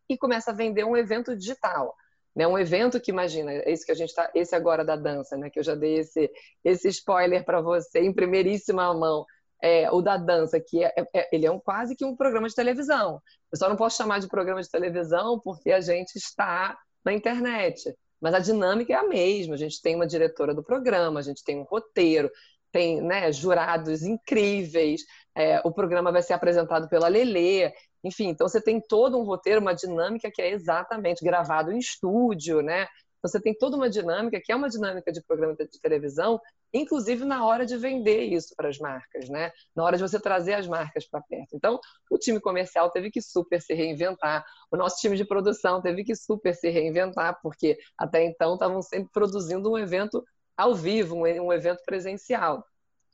e 0.10 0.17
começa 0.17 0.51
a 0.51 0.53
vender 0.53 0.84
um 0.84 0.96
evento 0.96 1.36
digital. 1.36 1.96
Né? 2.38 2.46
Um 2.48 2.60
evento 2.60 3.01
que, 3.01 3.10
imagina, 3.10 3.51
esse 3.65 3.84
que 3.84 3.91
a 3.91 3.96
gente 3.96 4.10
está, 4.10 4.29
esse 4.36 4.56
agora 4.56 4.86
da 4.86 4.96
dança, 4.96 5.36
né? 5.36 5.50
que 5.50 5.58
eu 5.58 5.63
já 5.63 5.74
dei 5.74 5.96
esse, 5.98 6.32
esse 6.63 6.88
spoiler 6.89 7.44
para 7.44 7.62
você 7.62 8.00
em 8.00 8.13
primeiríssima 8.13 8.94
mão, 8.94 9.25
é, 9.60 9.89
o 9.89 10.03
da 10.03 10.17
dança, 10.17 10.60
que 10.60 10.84
é, 10.84 10.94
é, 11.15 11.36
ele 11.36 11.48
é 11.48 11.51
um, 11.51 11.60
quase 11.60 11.96
que 11.96 12.06
um 12.06 12.15
programa 12.15 12.48
de 12.48 12.53
televisão. 12.53 13.20
Eu 13.51 13.58
só 13.58 13.67
não 13.67 13.75
posso 13.75 13.98
chamar 13.98 14.20
de 14.20 14.27
programa 14.27 14.62
de 14.62 14.70
televisão 14.70 15.39
porque 15.44 15.72
a 15.72 15.82
gente 15.82 16.15
está 16.15 16.77
na 17.03 17.12
internet. 17.12 17.91
Mas 18.22 18.36
a 18.36 18.39
dinâmica 18.39 18.94
é 18.94 18.98
a 18.98 19.08
mesma. 19.08 19.56
A 19.56 19.58
gente 19.58 19.82
tem 19.82 19.96
uma 19.96 20.06
diretora 20.06 20.53
do 20.53 20.63
programa, 20.63 21.20
a 21.20 21.24
gente 21.24 21.44
tem 21.44 21.58
um 21.58 21.63
roteiro, 21.63 22.29
tem 22.72 23.02
né, 23.02 23.32
jurados 23.32 24.04
incríveis, 24.04 25.02
é, 25.36 25.62
o 25.64 25.72
programa 25.72 26.12
vai 26.12 26.22
ser 26.22 26.34
apresentado 26.34 26.90
pela 26.90 27.08
Lelê. 27.08 27.72
Enfim, 28.04 28.30
então 28.30 28.48
você 28.48 28.62
tem 28.62 28.82
todo 28.82 29.20
um 29.20 29.24
roteiro, 29.24 29.62
uma 29.62 29.74
dinâmica 29.74 30.32
que 30.34 30.42
é 30.42 30.52
exatamente 30.52 31.24
gravado 31.24 31.72
em 31.72 31.78
estúdio, 31.78 32.62
né? 32.62 32.88
Você 33.22 33.42
tem 33.42 33.54
toda 33.54 33.76
uma 33.76 33.90
dinâmica 33.90 34.40
que 34.44 34.52
é 34.52 34.56
uma 34.56 34.70
dinâmica 34.70 35.12
de 35.12 35.22
programa 35.24 35.56
de 35.56 35.80
televisão, 35.82 36.40
inclusive 36.74 37.26
na 37.26 37.46
hora 37.46 37.66
de 37.66 37.76
vender 37.78 38.24
isso 38.24 38.54
para 38.56 38.70
as 38.70 38.78
marcas, 38.78 39.30
né? 39.30 39.52
Na 39.76 39.84
hora 39.84 39.98
de 39.98 40.04
você 40.04 40.20
trazer 40.20 40.54
as 40.54 40.68
marcas 40.68 41.08
para 41.08 41.22
perto. 41.22 41.56
Então, 41.56 41.80
o 42.12 42.18
time 42.18 42.40
comercial 42.40 42.92
teve 42.92 43.10
que 43.10 43.22
super 43.22 43.62
se 43.62 43.74
reinventar, 43.74 44.46
o 44.72 44.78
nosso 44.78 44.98
time 44.98 45.16
de 45.16 45.26
produção 45.26 45.82
teve 45.82 46.04
que 46.04 46.16
super 46.16 46.54
se 46.54 46.70
reinventar, 46.70 47.40
porque 47.42 47.78
até 47.98 48.24
então 48.24 48.54
estavam 48.54 48.82
sempre 48.82 49.10
produzindo 49.12 49.72
um 49.72 49.78
evento 49.78 50.24
ao 50.58 50.74
vivo, 50.74 51.16
um 51.16 51.54
evento 51.54 51.84
presencial. 51.86 52.66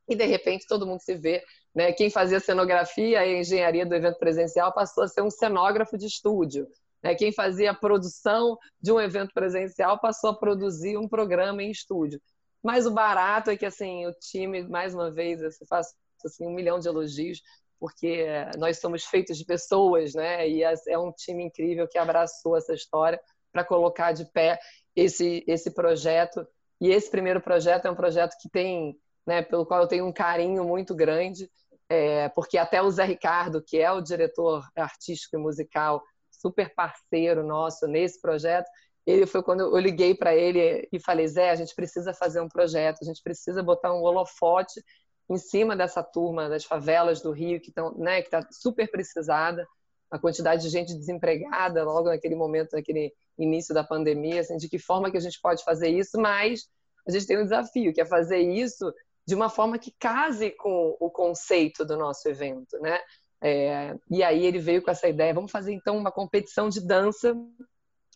E 0.08 0.16
de 0.16 0.26
repente 0.26 0.66
todo 0.68 0.88
mundo 0.88 1.02
se 1.02 1.16
vê 1.16 1.44
né? 1.76 1.92
Quem 1.92 2.10
fazia 2.10 2.40
cenografia 2.40 3.26
e 3.26 3.40
engenharia 3.40 3.86
do 3.86 3.96
evento 3.96 4.20
presencial 4.20 4.72
passou 4.74 5.04
a 5.04 5.08
ser 5.08 5.22
um 5.22 5.30
cenógrafo 5.30 5.98
de 5.98 6.06
estúdio. 6.06 6.68
Né? 7.02 7.16
Quem 7.16 7.32
fazia 7.32 7.72
a 7.72 7.76
produção 7.76 8.58
de 8.80 8.92
um 8.92 9.00
evento 9.00 9.34
presencial 9.34 10.00
passou 10.00 10.30
a 10.30 10.38
produzir 10.38 10.98
um 10.98 11.08
programa 11.08 11.64
em 11.64 11.72
estúdio. 11.72 12.22
Mas 12.62 12.86
o 12.86 12.92
barato 12.92 13.50
é 13.50 13.58
que 13.58 13.66
assim 13.66 14.06
o 14.06 14.14
time, 14.14 14.64
mais 14.68 14.94
uma 14.94 15.12
vez, 15.12 15.42
eu 15.42 15.50
faço 15.68 15.94
assim, 16.24 16.48
um 16.48 16.54
milhão 16.54 16.80
de 16.80 16.88
elogios, 16.88 17.42
porque 17.80 18.26
nós 18.58 18.80
somos 18.80 19.04
feitos 19.04 19.38
de 19.38 19.44
pessoas, 19.44 20.14
né? 20.14 20.48
E 20.48 20.64
é 20.64 20.98
um 20.98 21.12
time 21.12 21.44
incrível 21.44 21.88
que 21.88 21.98
abraçou 21.98 22.56
essa 22.56 22.74
história 22.74 23.20
para 23.52 23.66
colocar 23.66 24.14
de 24.14 24.24
pé 24.32 24.58
esse, 24.96 25.44
esse 25.46 25.72
projeto. 25.72 26.48
E 26.84 26.92
esse 26.92 27.10
primeiro 27.10 27.42
projeto 27.42 27.88
é 27.88 27.92
um 27.92 27.96
projeto 27.96 28.36
que 28.40 28.48
tem, 28.48 28.96
né, 29.26 29.42
pelo 29.42 29.66
qual 29.66 29.82
eu 29.82 29.88
tenho 29.88 30.06
um 30.06 30.14
carinho 30.14 30.64
muito 30.64 30.94
grande 30.94 31.50
é, 31.94 32.30
porque 32.30 32.58
até 32.58 32.82
o 32.82 32.90
Zé 32.90 33.04
Ricardo, 33.04 33.62
que 33.62 33.78
é 33.78 33.92
o 33.92 34.02
diretor 34.02 34.68
artístico 34.76 35.36
e 35.36 35.40
musical, 35.40 36.02
super 36.32 36.74
parceiro 36.74 37.46
nosso 37.46 37.88
nesse 37.88 38.20
projeto, 38.20 38.68
ele 39.06 39.28
foi 39.28 39.44
quando 39.44 39.62
eu 39.62 39.78
liguei 39.78 40.16
para 40.16 40.36
ele 40.36 40.88
e 40.92 41.00
falei: 41.00 41.28
Zé, 41.28 41.52
a 41.52 41.56
gente 41.56 41.76
precisa 41.76 42.14
fazer 42.14 42.40
um 42.42 42.48
projeto, 42.48 43.00
a 43.02 43.06
gente 43.06 43.22
precisa 43.22 43.62
botar 43.62 43.94
um 43.94 44.02
holofote 44.02 44.84
em 45.30 45.38
cima 45.38 45.76
dessa 45.76 46.02
turma 46.02 46.50
das 46.50 46.66
favelas 46.66 47.22
do 47.22 47.32
Rio 47.32 47.62
que 47.62 47.70
estão, 47.70 47.94
né, 47.96 48.22
que 48.22 48.28
está 48.28 48.46
super 48.52 48.90
precisada, 48.90 49.68
a 50.14 50.20
quantidade 50.20 50.62
de 50.62 50.70
gente 50.70 50.94
desempregada 50.94 51.84
logo 51.84 52.08
naquele 52.08 52.36
momento, 52.36 52.74
naquele 52.74 53.12
início 53.36 53.74
da 53.74 53.84
pandemia, 53.84 54.42
assim, 54.42 54.58
de 54.58 54.70
que 54.70 54.78
forma 54.78 55.10
que 55.10 55.18
a 55.18 55.20
gente 55.20 55.42
pode 55.42 55.64
fazer 55.64 55.90
isso, 55.90 56.22
mas 56.22 56.68
a 57.08 57.12
gente 57.12 57.26
tem 57.26 57.40
um 57.40 57.44
desafio, 57.44 57.92
que 57.92 58.00
é 58.00 58.06
fazer 58.06 58.38
isso 58.38 58.94
de 59.26 59.34
uma 59.34 59.50
forma 59.50 59.80
que 59.80 59.92
case 60.00 60.52
com 60.52 60.96
o 61.00 61.10
conceito 61.10 61.84
do 61.84 61.98
nosso 61.98 62.30
evento, 62.30 62.78
né? 62.80 63.00
É, 63.42 63.96
e 64.12 64.22
aí 64.22 64.46
ele 64.46 64.60
veio 64.60 64.84
com 64.84 64.92
essa 64.92 65.08
ideia, 65.08 65.34
vamos 65.34 65.52
fazer 65.52 65.74
então 65.74 65.98
uma 65.98 66.12
competição 66.12 66.70
de 66.70 66.80
dança, 66.80 67.36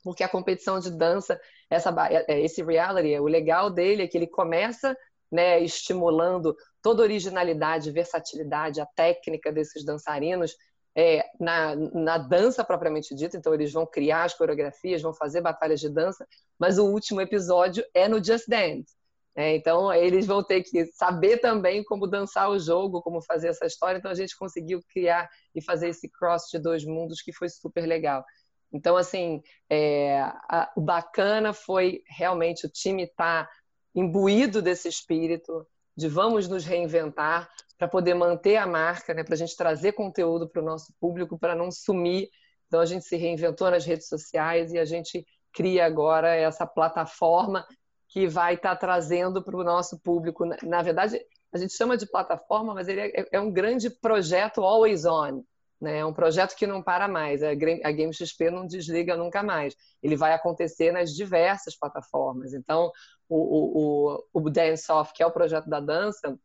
porque 0.04 0.24
a 0.24 0.30
competição 0.30 0.80
de 0.80 0.92
dança, 0.92 1.42
essa, 1.68 1.90
é, 2.12 2.26
é, 2.32 2.42
esse 2.42 2.62
reality, 2.62 3.18
o 3.18 3.26
legal 3.26 3.72
dele 3.72 4.04
é 4.04 4.08
que 4.08 4.16
ele 4.16 4.28
começa 4.28 4.96
né, 5.32 5.60
estimulando 5.62 6.56
toda 6.80 7.02
a 7.02 7.06
originalidade, 7.06 7.90
versatilidade, 7.90 8.80
a 8.80 8.86
técnica 8.86 9.52
desses 9.52 9.84
dançarinos 9.84 10.56
é, 10.98 11.24
na, 11.40 11.76
na 11.76 12.18
dança 12.18 12.64
propriamente 12.64 13.14
dita, 13.14 13.38
então 13.38 13.54
eles 13.54 13.72
vão 13.72 13.86
criar 13.86 14.24
as 14.24 14.34
coreografias, 14.34 15.00
vão 15.00 15.14
fazer 15.14 15.42
batalhas 15.42 15.80
de 15.80 15.90
dança, 15.90 16.28
mas 16.58 16.80
o 16.80 16.86
último 16.86 17.22
episódio 17.22 17.86
é 17.94 18.08
no 18.08 18.24
Just 18.24 18.48
Dance. 18.48 18.98
É, 19.36 19.56
então, 19.56 19.94
eles 19.94 20.26
vão 20.26 20.44
ter 20.44 20.64
que 20.64 20.88
saber 20.88 21.38
também 21.38 21.84
como 21.84 22.08
dançar 22.08 22.50
o 22.50 22.58
jogo, 22.58 23.04
como 23.04 23.22
fazer 23.22 23.50
essa 23.50 23.68
história. 23.68 24.00
Então, 24.00 24.10
a 24.10 24.16
gente 24.16 24.36
conseguiu 24.36 24.82
criar 24.92 25.30
e 25.54 25.62
fazer 25.62 25.90
esse 25.90 26.10
cross 26.10 26.46
de 26.52 26.58
dois 26.58 26.84
mundos 26.84 27.22
que 27.22 27.32
foi 27.32 27.48
super 27.48 27.86
legal. 27.86 28.26
Então, 28.74 28.98
assim, 28.98 29.40
é, 29.70 30.20
a, 30.50 30.74
o 30.76 30.82
bacana 30.82 31.54
foi 31.54 32.02
realmente 32.08 32.66
o 32.66 32.70
time 32.70 33.04
estar 33.04 33.46
tá 33.46 33.52
imbuído 33.94 34.60
desse 34.60 34.88
espírito 34.88 35.68
de 35.96 36.08
vamos 36.08 36.48
nos 36.48 36.66
reinventar 36.66 37.48
para 37.78 37.88
poder 37.88 38.14
manter 38.14 38.58
a 38.58 38.66
marca, 38.66 39.14
né, 39.14 39.24
para 39.24 39.36
a 39.36 39.38
gente 39.38 39.56
trazer 39.56 39.94
conteúdo 39.94 40.50
para 40.50 40.62
o 40.62 40.66
nosso 40.66 40.94
público, 41.00 41.38
para 41.38 41.56
não 41.56 41.72
sumir. 41.72 42.30
Então, 42.68 42.80
a 42.80 42.86
gente 42.86 43.06
se 43.06 43.16
reinventou 43.16 43.70
nas 43.70 43.86
redes 43.86 44.08
sociais 44.08 44.74
e 44.74 44.80
a 44.80 44.86
gente 44.86 45.26
cria 45.54 45.86
agora 45.86 46.36
essa 46.36 46.66
plataforma 46.66 47.66
que 48.08 48.28
vai 48.28 48.56
estar 48.56 48.72
tá 48.72 48.76
trazendo 48.76 49.44
para 49.44 49.56
o 49.56 49.64
nosso 49.64 50.00
público. 50.00 50.46
Na 50.64 50.82
verdade, 50.82 51.20
a 51.54 51.58
gente 51.58 51.74
chama 51.74 51.98
de 51.98 52.06
plataforma, 52.06 52.74
mas 52.74 52.88
ele 52.88 53.02
é, 53.02 53.28
é 53.32 53.40
um 53.40 53.52
grande 53.52 53.90
projeto 53.90 54.62
always 54.62 55.06
on. 55.06 55.44
Né? 55.80 56.00
É 56.00 56.06
um 56.06 56.14
projeto 56.14 56.56
que 56.56 56.66
não 56.66 56.82
para 56.82 57.08
mais. 57.08 57.44
A 57.44 57.54
Game 57.54 58.14
XP 58.14 58.50
não 58.50 58.66
desliga 58.66 59.16
nunca 59.16 59.44
mais. 59.44 59.76
Ele 60.02 60.16
vai 60.16 60.34
acontecer 60.34 60.92
nas 60.92 61.12
diversas 61.12 61.78
plataformas. 61.78 62.54
Então, 62.54 62.92
o, 63.30 64.18
o, 64.34 64.42
o 64.42 64.50
Dance 64.50 64.92
Off, 64.92 65.14
que 65.14 65.22
é 65.22 65.26
o 65.26 65.32
projeto 65.32 65.70
da 65.70 65.80
dança, 65.80 66.38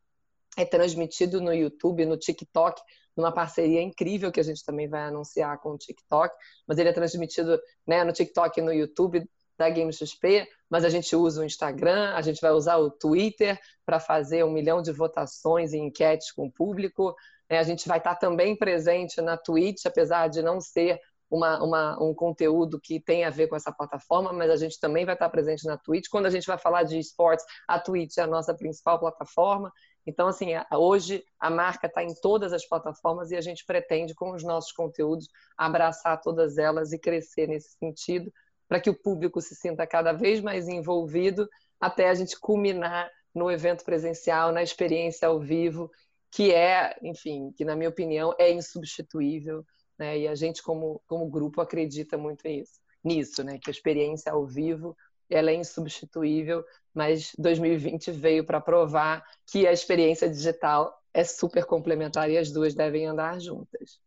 é 0.57 0.65
transmitido 0.65 1.41
no 1.41 1.53
YouTube, 1.53 2.05
no 2.05 2.17
TikTok, 2.17 2.81
numa 3.17 3.33
parceria 3.33 3.81
incrível 3.81 4.33
que 4.33 4.41
a 4.41 4.45
gente 4.45 4.65
também 4.65 4.89
vai 4.89 5.03
anunciar 5.03 5.59
com 5.59 5.71
o 5.71 5.79
TikTok. 5.79 6.35
Mas 6.67 6.79
ele 6.79 6.89
é 6.89 6.93
transmitido 6.93 7.61
né, 7.87 8.05
no 8.05 8.13
TikTok 8.13 8.59
e 8.59 8.63
no 8.63 8.73
YouTube 8.73 9.27
da 9.59 9.69
Game 9.69 9.93
XP, 9.93 10.49
mas 10.69 10.85
a 10.85 10.89
gente 10.89 11.15
usa 11.15 11.43
o 11.43 11.45
Instagram, 11.45 12.15
a 12.15 12.23
gente 12.23 12.41
vai 12.41 12.51
usar 12.51 12.79
o 12.79 12.91
Twitter 12.91 13.61
para 13.85 14.01
fazer 14.01 14.45
um 14.45 14.51
milhão 14.51 14.83
de 14.83 14.91
votações 14.91 15.73
e 15.73 15.79
enquetes 15.79 16.33
com 16.33 16.47
o 16.47 16.53
público. 16.53 17.15
É, 17.49 17.59
a 17.59 17.63
gente 17.63 17.87
vai 17.87 17.99
estar 17.99 18.17
também 18.17 18.57
presente 18.57 19.21
na 19.21 19.37
Twitch, 19.37 19.85
apesar 19.85 20.29
de 20.29 20.43
não 20.43 20.61
ser 20.61 20.99
uma, 21.31 21.63
uma, 21.63 22.03
um 22.03 22.15
conteúdo 22.15 22.79
que 22.79 23.01
tem 23.01 23.25
a 23.25 23.31
ver 23.31 23.47
com 23.47 23.57
essa 23.57 23.73
plataforma, 23.73 24.33
mas 24.33 24.51
a 24.51 24.57
gente 24.57 24.79
também 24.79 25.05
vai 25.05 25.15
estar 25.15 25.29
presente 25.31 25.67
na 25.67 25.79
Twitch. 25.79 26.09
Quando 26.11 26.27
a 26.27 26.31
gente 26.31 26.47
vai 26.47 26.59
falar 26.59 26.83
de 26.83 26.99
esportes, 26.99 27.45
a 27.67 27.79
Twitch 27.79 28.19
é 28.19 28.23
a 28.23 28.27
nossa 28.27 28.55
principal 28.55 28.99
plataforma. 28.99 29.73
Então, 30.07 30.29
assim, 30.29 30.49
hoje 30.73 31.25
a 31.39 31.49
marca 31.49 31.87
está 31.87 32.03
em 32.03 32.15
todas 32.15 32.53
as 32.53 32.67
plataformas 32.67 33.31
e 33.31 33.37
a 33.37 33.41
gente 33.41 33.65
pretende, 33.65 34.15
com 34.15 34.33
os 34.33 34.43
nossos 34.43 34.73
conteúdos, 34.73 35.29
abraçar 35.57 36.21
todas 36.21 36.59
elas 36.59 36.93
e 36.93 36.99
crescer 36.99 37.47
nesse 37.47 37.77
sentido, 37.79 38.33
para 38.69 38.81
que 38.81 38.91
o 38.91 38.99
público 38.99 39.41
se 39.41 39.55
sinta 39.55 39.87
cada 39.87 40.13
vez 40.13 40.41
mais 40.41 40.69
envolvido, 40.69 41.49
até 41.81 42.09
a 42.09 42.15
gente 42.15 42.39
culminar 42.39 43.11
no 43.35 43.51
evento 43.51 43.85
presencial, 43.85 44.53
na 44.53 44.63
experiência 44.63 45.29
ao 45.29 45.39
vivo, 45.39 45.91
que 46.31 46.53
é, 46.53 46.97
enfim, 47.03 47.53
que 47.57 47.65
na 47.65 47.77
minha 47.77 47.91
opinião 47.91 48.35
é 48.39 48.51
insubstituível 48.51 49.65
né? 50.03 50.19
E 50.19 50.29
a 50.29 50.35
gente 50.35 50.63
como 50.63 51.01
como 51.07 51.31
grupo 51.31 51.61
acredita 51.61 52.19
muito 52.19 52.47
nisso, 52.47 52.81
nisso, 53.05 53.45
né? 53.45 53.59
Que 53.59 53.71
a 53.71 53.73
experiência 53.73 54.33
ao 54.33 54.47
vivo 54.47 54.97
ela 55.31 55.51
é 55.51 55.55
insubstituível, 55.55 56.65
mas 56.95 57.33
2020 57.39 58.11
veio 58.11 58.45
para 58.45 58.61
provar 58.61 59.25
que 59.47 59.67
a 59.67 59.73
experiência 59.73 60.29
digital 60.29 60.97
é 61.15 61.25
super 61.25 61.65
complementar 61.65 62.31
e 62.31 62.39
as 62.39 62.51
duas 62.51 62.75
devem 62.75 63.07
andar 63.07 63.41
juntas. 63.41 64.01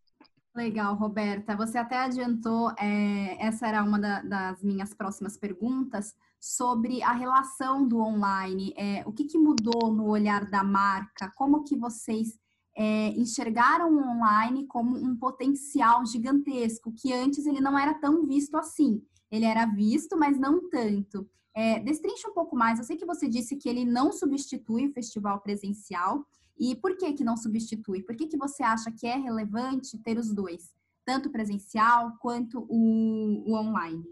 Legal, 0.56 0.96
Roberta. 0.96 1.56
Você 1.58 1.78
até 1.78 1.98
adiantou, 1.98 2.72
é, 2.80 3.46
essa 3.46 3.68
era 3.68 3.84
uma 3.84 4.00
da, 4.00 4.22
das 4.22 4.64
minhas 4.64 4.94
próximas 4.94 5.38
perguntas, 5.38 6.16
sobre 6.40 7.02
a 7.04 7.12
relação 7.12 7.88
do 7.88 8.00
online. 8.00 8.74
É, 8.78 9.04
o 9.06 9.12
que, 9.12 9.26
que 9.26 9.38
mudou 9.38 9.92
no 9.92 10.08
olhar 10.08 10.50
da 10.50 10.64
marca? 10.64 11.32
Como 11.36 11.64
que 11.64 11.76
vocês 11.76 12.40
é, 12.78 13.10
enxergaram 13.10 13.94
o 13.94 14.00
online 14.00 14.68
como 14.68 14.96
um 14.96 15.16
potencial 15.16 16.06
gigantesco, 16.06 16.94
que 16.94 17.12
antes 17.14 17.46
ele 17.46 17.62
não 17.62 17.78
era 17.78 17.94
tão 17.96 18.26
visto 18.26 18.56
assim. 18.58 19.02
Ele 19.32 19.46
era 19.46 19.66
visto, 19.66 20.18
mas 20.18 20.38
não 20.38 20.70
tanto. 20.70 21.28
É, 21.56 21.80
destrinche 21.80 22.28
um 22.28 22.34
pouco 22.34 22.56
mais. 22.56 22.78
Eu 22.78 22.86
sei 22.86 22.98
que 22.98 23.06
você 23.06 23.30
disse 23.30 23.56
que 23.56 23.70
ele 23.70 23.86
não 23.86 24.12
substitui 24.12 24.88
o 24.88 24.94
festival 24.94 25.40
presencial. 25.40 26.26
E 26.60 26.76
por 26.76 26.98
que 26.98 27.14
que 27.14 27.24
não 27.24 27.38
substitui? 27.38 28.04
Por 28.04 28.16
que, 28.16 28.28
que 28.28 28.38
você 28.38 28.62
acha 28.62 28.92
que 28.92 29.08
é 29.08 29.16
relevante 29.16 29.98
ter 29.98 30.18
os 30.18 30.34
dois? 30.34 30.74
Tanto 31.06 31.30
presencial 31.30 32.14
quanto 32.20 32.66
o, 32.70 33.44
o 33.50 33.56
online? 33.56 34.06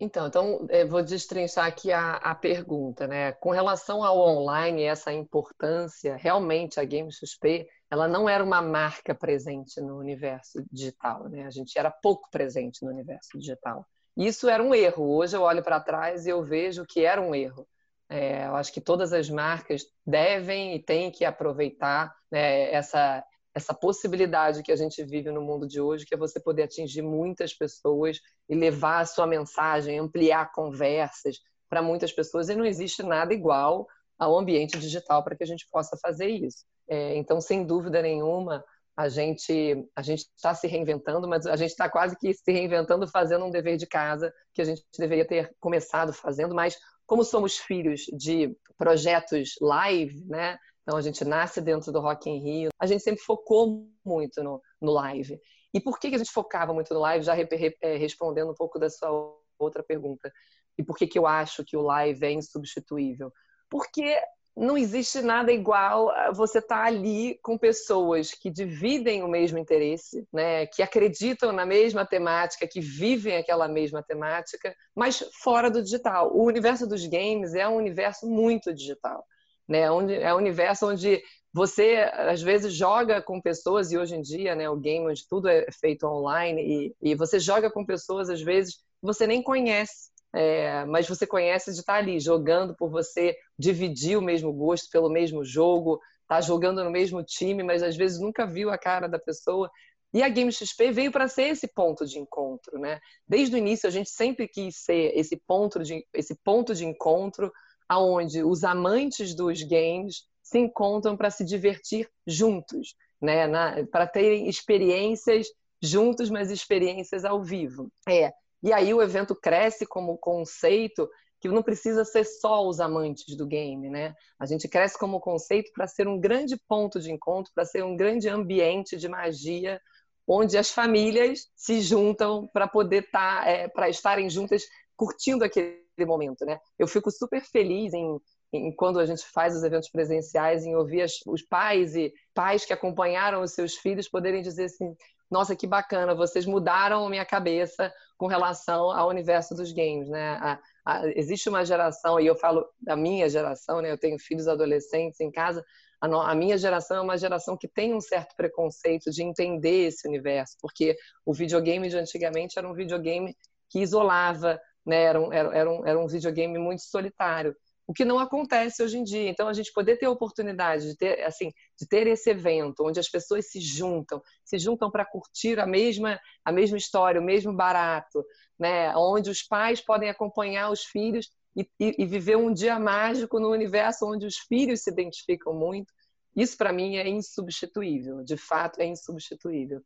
Então, 0.00 0.28
então 0.28 0.66
eh, 0.70 0.84
vou 0.84 1.02
destrinchar 1.02 1.66
aqui 1.66 1.90
a, 1.90 2.16
a, 2.16 2.34
pergunta, 2.34 3.06
né? 3.08 3.32
Com 3.32 3.50
relação 3.50 4.04
ao 4.04 4.18
online, 4.18 4.84
essa 4.84 5.12
importância, 5.12 6.16
realmente 6.16 6.78
a 6.78 6.84
Game 6.84 7.10
XP, 7.12 7.68
ela 7.90 8.06
não 8.06 8.28
era 8.28 8.42
uma 8.44 8.62
marca 8.62 9.12
presente 9.12 9.80
no 9.80 9.98
universo 9.98 10.64
digital, 10.70 11.28
né? 11.28 11.46
A 11.46 11.50
gente 11.50 11.76
era 11.76 11.90
pouco 11.90 12.30
presente 12.30 12.84
no 12.84 12.90
universo 12.90 13.36
digital. 13.36 13.84
Isso 14.18 14.48
era 14.48 14.62
um 14.62 14.74
erro. 14.74 15.16
Hoje 15.16 15.36
eu 15.36 15.42
olho 15.42 15.62
para 15.62 15.78
trás 15.78 16.26
e 16.26 16.30
eu 16.30 16.42
vejo 16.42 16.84
que 16.84 17.04
era 17.04 17.20
um 17.20 17.34
erro. 17.34 17.66
É, 18.10 18.46
eu 18.46 18.56
acho 18.56 18.72
que 18.72 18.80
todas 18.80 19.12
as 19.12 19.30
marcas 19.30 19.84
devem 20.04 20.74
e 20.74 20.82
têm 20.82 21.10
que 21.10 21.24
aproveitar 21.24 22.12
né, 22.30 22.72
essa 22.72 23.24
essa 23.54 23.74
possibilidade 23.74 24.62
que 24.62 24.70
a 24.70 24.76
gente 24.76 25.02
vive 25.02 25.32
no 25.32 25.42
mundo 25.42 25.66
de 25.66 25.80
hoje, 25.80 26.06
que 26.06 26.14
é 26.14 26.18
você 26.18 26.38
poder 26.38 26.64
atingir 26.64 27.02
muitas 27.02 27.52
pessoas 27.52 28.20
e 28.48 28.54
levar 28.54 29.00
a 29.00 29.06
sua 29.06 29.26
mensagem, 29.26 29.98
ampliar 29.98 30.52
conversas 30.52 31.38
para 31.68 31.82
muitas 31.82 32.12
pessoas, 32.12 32.48
e 32.48 32.54
não 32.54 32.64
existe 32.64 33.02
nada 33.02 33.34
igual 33.34 33.86
ao 34.16 34.38
ambiente 34.38 34.78
digital 34.78 35.24
para 35.24 35.34
que 35.34 35.42
a 35.42 35.46
gente 35.46 35.66
possa 35.72 35.96
fazer 36.00 36.28
isso. 36.28 36.64
É, 36.88 37.16
então, 37.16 37.40
sem 37.40 37.64
dúvida 37.64 38.00
nenhuma, 38.00 38.64
a 38.98 39.08
gente 39.08 39.88
a 39.94 40.02
gente 40.02 40.26
está 40.34 40.52
se 40.52 40.66
reinventando, 40.66 41.28
mas 41.28 41.46
a 41.46 41.54
gente 41.54 41.70
está 41.70 41.88
quase 41.88 42.18
que 42.18 42.34
se 42.34 42.50
reinventando, 42.50 43.06
fazendo 43.06 43.44
um 43.44 43.50
dever 43.50 43.76
de 43.76 43.86
casa 43.86 44.34
que 44.52 44.60
a 44.60 44.64
gente 44.64 44.82
deveria 44.98 45.24
ter 45.24 45.54
começado 45.60 46.12
fazendo, 46.12 46.52
mas 46.52 46.76
como 47.06 47.22
somos 47.22 47.56
filhos 47.56 48.06
de 48.12 48.52
projetos 48.76 49.54
live, 49.60 50.24
né? 50.26 50.58
Então 50.82 50.98
a 50.98 51.00
gente 51.00 51.24
nasce 51.24 51.60
dentro 51.60 51.92
do 51.92 52.00
Rock 52.00 52.28
in 52.28 52.40
Rio. 52.42 52.70
A 52.76 52.86
gente 52.86 53.04
sempre 53.04 53.22
focou 53.22 53.88
muito 54.04 54.42
no, 54.42 54.60
no 54.80 54.90
live. 54.90 55.38
E 55.72 55.80
por 55.80 56.00
que, 56.00 56.08
que 56.08 56.16
a 56.16 56.18
gente 56.18 56.32
focava 56.32 56.74
muito 56.74 56.92
no 56.92 56.98
live? 56.98 57.24
Já 57.24 57.34
re, 57.34 57.44
re, 57.52 57.76
é, 57.80 57.96
respondendo 57.96 58.50
um 58.50 58.54
pouco 58.54 58.80
da 58.80 58.90
sua 58.90 59.32
outra 59.60 59.80
pergunta. 59.80 60.32
E 60.76 60.82
por 60.82 60.96
que, 60.96 61.06
que 61.06 61.18
eu 61.18 61.26
acho 61.26 61.64
que 61.64 61.76
o 61.76 61.82
live 61.82 62.26
é 62.26 62.32
insubstituível? 62.32 63.32
Porque 63.70 64.18
não 64.58 64.76
existe 64.76 65.22
nada 65.22 65.52
igual 65.52 66.12
você 66.34 66.58
estar 66.58 66.82
tá 66.82 66.84
ali 66.84 67.38
com 67.42 67.56
pessoas 67.56 68.32
que 68.32 68.50
dividem 68.50 69.22
o 69.22 69.28
mesmo 69.28 69.58
interesse, 69.58 70.26
né? 70.32 70.66
que 70.66 70.82
acreditam 70.82 71.52
na 71.52 71.64
mesma 71.64 72.04
temática, 72.04 72.66
que 72.66 72.80
vivem 72.80 73.36
aquela 73.36 73.68
mesma 73.68 74.02
temática, 74.02 74.74
mas 74.94 75.24
fora 75.42 75.70
do 75.70 75.82
digital. 75.82 76.30
O 76.34 76.44
universo 76.44 76.86
dos 76.86 77.06
games 77.06 77.54
é 77.54 77.68
um 77.68 77.76
universo 77.76 78.26
muito 78.26 78.74
digital 78.74 79.24
né? 79.68 79.80
É 79.80 80.34
um 80.34 80.38
universo 80.38 80.88
onde 80.88 81.22
você 81.52 82.10
às 82.12 82.40
vezes 82.40 82.72
joga 82.72 83.20
com 83.20 83.40
pessoas 83.40 83.92
e 83.92 83.98
hoje 83.98 84.14
em 84.14 84.22
dia, 84.22 84.54
né, 84.54 84.68
o 84.68 84.76
game 84.76 85.06
onde 85.06 85.26
tudo 85.28 85.48
é 85.48 85.66
feito 85.72 86.06
online 86.06 86.62
e, 86.62 87.10
e 87.10 87.14
você 87.14 87.38
joga 87.38 87.70
com 87.70 87.84
pessoas 87.84 88.30
às 88.30 88.40
vezes 88.40 88.76
que 88.76 88.82
você 89.02 89.26
nem 89.26 89.42
conhece, 89.42 90.10
é, 90.34 90.84
mas 90.84 91.08
você 91.08 91.26
conhece 91.26 91.72
de 91.72 91.80
estar 91.80 91.94
ali 91.94 92.20
jogando 92.20 92.74
por 92.74 92.90
você 92.90 93.36
dividir 93.58 94.18
o 94.18 94.22
mesmo 94.22 94.52
gosto 94.52 94.90
pelo 94.90 95.08
mesmo 95.08 95.44
jogo, 95.44 96.00
tá 96.26 96.40
jogando 96.40 96.84
no 96.84 96.90
mesmo 96.90 97.22
time, 97.22 97.62
mas 97.62 97.82
às 97.82 97.96
vezes 97.96 98.20
nunca 98.20 98.46
viu 98.46 98.70
a 98.70 98.78
cara 98.78 99.08
da 99.08 99.18
pessoa. 99.18 99.70
E 100.12 100.22
a 100.22 100.28
Game 100.28 100.52
XP 100.52 100.90
veio 100.90 101.12
para 101.12 101.28
ser 101.28 101.48
esse 101.48 101.68
ponto 101.68 102.06
de 102.06 102.18
encontro, 102.18 102.78
né? 102.78 102.98
Desde 103.26 103.54
o 103.54 103.58
início 103.58 103.86
a 103.86 103.90
gente 103.92 104.10
sempre 104.10 104.48
quis 104.48 104.76
ser 104.76 105.12
esse 105.14 105.36
ponto 105.46 105.82
de 105.82 106.06
esse 106.14 106.34
ponto 106.42 106.74
de 106.74 106.86
encontro 106.86 107.52
aonde 107.88 108.42
os 108.42 108.64
amantes 108.64 109.34
dos 109.34 109.62
games 109.62 110.24
se 110.42 110.58
encontram 110.58 111.16
para 111.16 111.30
se 111.30 111.44
divertir 111.44 112.08
juntos, 112.26 112.94
né? 113.20 113.46
para 113.86 114.06
terem 114.06 114.48
experiências 114.48 115.46
juntos, 115.82 116.30
mas 116.30 116.50
experiências 116.50 117.24
ao 117.24 117.42
vivo. 117.42 117.90
É. 118.08 118.32
E 118.62 118.72
aí 118.72 118.92
o 118.92 119.02
evento 119.02 119.34
cresce 119.34 119.86
como 119.86 120.18
conceito 120.18 121.08
que 121.40 121.48
não 121.48 121.62
precisa 121.62 122.04
ser 122.04 122.24
só 122.24 122.66
os 122.66 122.80
amantes 122.80 123.36
do 123.36 123.46
game, 123.46 123.88
né? 123.88 124.14
A 124.38 124.46
gente 124.46 124.68
cresce 124.68 124.98
como 124.98 125.20
conceito 125.20 125.70
para 125.72 125.86
ser 125.86 126.08
um 126.08 126.18
grande 126.18 126.56
ponto 126.68 126.98
de 126.98 127.12
encontro, 127.12 127.52
para 127.54 127.64
ser 127.64 127.84
um 127.84 127.96
grande 127.96 128.28
ambiente 128.28 128.96
de 128.96 129.08
magia 129.08 129.80
onde 130.26 130.58
as 130.58 130.70
famílias 130.70 131.48
se 131.56 131.80
juntam 131.80 132.46
para 132.52 132.68
poder 132.68 133.08
tá, 133.10 133.44
é, 133.46 133.66
para 133.68 133.88
estarem 133.88 134.28
juntas 134.28 134.62
curtindo 134.94 135.44
aquele 135.44 135.78
momento, 136.00 136.44
né? 136.44 136.58
Eu 136.78 136.86
fico 136.86 137.10
super 137.10 137.42
feliz 137.42 137.94
em, 137.94 138.20
em 138.52 138.74
quando 138.74 139.00
a 139.00 139.06
gente 139.06 139.24
faz 139.26 139.56
os 139.56 139.62
eventos 139.62 139.88
presenciais, 139.88 140.66
em 140.66 140.74
ouvir 140.74 141.02
as, 141.02 141.12
os 141.26 141.42
pais 141.42 141.94
e 141.94 142.12
pais 142.34 142.66
que 142.66 142.72
acompanharam 142.72 143.40
os 143.40 143.52
seus 143.52 143.76
filhos 143.76 144.08
poderem 144.08 144.42
dizer 144.42 144.64
assim: 144.64 144.94
nossa, 145.30 145.56
que 145.56 145.66
bacana, 145.66 146.14
vocês 146.14 146.44
mudaram 146.44 147.06
a 147.06 147.10
minha 147.10 147.24
cabeça 147.24 147.92
com 148.18 148.26
relação 148.26 148.90
ao 148.90 149.08
universo 149.08 149.54
dos 149.54 149.72
games, 149.72 150.08
né? 150.08 150.30
A, 150.40 150.58
a, 150.84 151.08
existe 151.10 151.48
uma 151.48 151.64
geração, 151.64 152.18
e 152.18 152.26
eu 152.26 152.34
falo 152.34 152.68
da 152.80 152.96
minha 152.96 153.28
geração, 153.30 153.80
né? 153.80 153.92
Eu 153.92 153.96
tenho 153.96 154.18
filhos 154.18 154.48
adolescentes 154.48 155.20
em 155.20 155.30
casa. 155.30 155.64
A, 156.00 156.08
no, 156.08 156.20
a 156.20 156.34
minha 156.34 156.58
geração 156.58 156.96
é 156.96 157.00
uma 157.00 157.16
geração 157.16 157.56
que 157.56 157.68
tem 157.68 157.94
um 157.94 158.00
certo 158.00 158.34
preconceito 158.36 159.10
de 159.10 159.22
entender 159.22 159.86
esse 159.86 160.06
universo, 160.06 160.56
porque 160.60 160.96
o 161.24 161.32
videogame 161.32 161.88
de 161.88 161.96
antigamente 161.96 162.58
era 162.58 162.68
um 162.68 162.74
videogame 162.74 163.36
que 163.70 163.80
isolava, 163.80 164.60
né? 164.84 165.04
Era 165.04 165.20
um, 165.20 165.32
era, 165.32 165.56
era, 165.56 165.70
um, 165.70 165.86
era 165.86 165.98
um 165.98 166.08
videogame 166.08 166.58
muito 166.58 166.82
solitário, 166.82 167.54
o 167.88 167.94
que 167.94 168.04
não 168.04 168.18
acontece 168.18 168.82
hoje 168.82 168.98
em 168.98 169.02
dia. 169.02 169.30
Então, 169.30 169.48
a 169.48 169.52
gente 169.54 169.72
poder 169.72 169.96
ter 169.96 170.04
a 170.04 170.10
oportunidade 170.10 170.86
de 170.86 170.94
ter, 170.94 171.24
assim, 171.24 171.50
de 171.80 171.88
ter 171.88 172.06
esse 172.06 172.28
evento 172.28 172.86
onde 172.86 173.00
as 173.00 173.08
pessoas 173.08 173.50
se 173.50 173.60
juntam, 173.60 174.22
se 174.44 174.58
juntam 174.58 174.90
para 174.90 175.06
curtir 175.06 175.58
a 175.58 175.66
mesma, 175.66 176.20
a 176.44 176.52
mesma 176.52 176.76
história, 176.76 177.18
o 177.18 177.24
mesmo 177.24 177.50
barato, 177.50 178.22
né? 178.58 178.94
onde 178.94 179.30
os 179.30 179.42
pais 179.42 179.80
podem 179.80 180.10
acompanhar 180.10 180.70
os 180.70 180.84
filhos 180.84 181.30
e, 181.56 181.66
e, 181.80 181.94
e 182.02 182.06
viver 182.06 182.36
um 182.36 182.52
dia 182.52 182.78
mágico 182.78 183.40
no 183.40 183.50
universo 183.50 184.04
onde 184.06 184.26
os 184.26 184.36
filhos 184.36 184.82
se 184.82 184.90
identificam 184.90 185.54
muito. 185.54 185.90
Isso, 186.36 186.58
para 186.58 186.74
mim, 186.74 186.96
é 186.98 187.08
insubstituível, 187.08 188.22
de 188.22 188.36
fato, 188.36 188.80
é 188.80 188.84
insubstituível. 188.84 189.80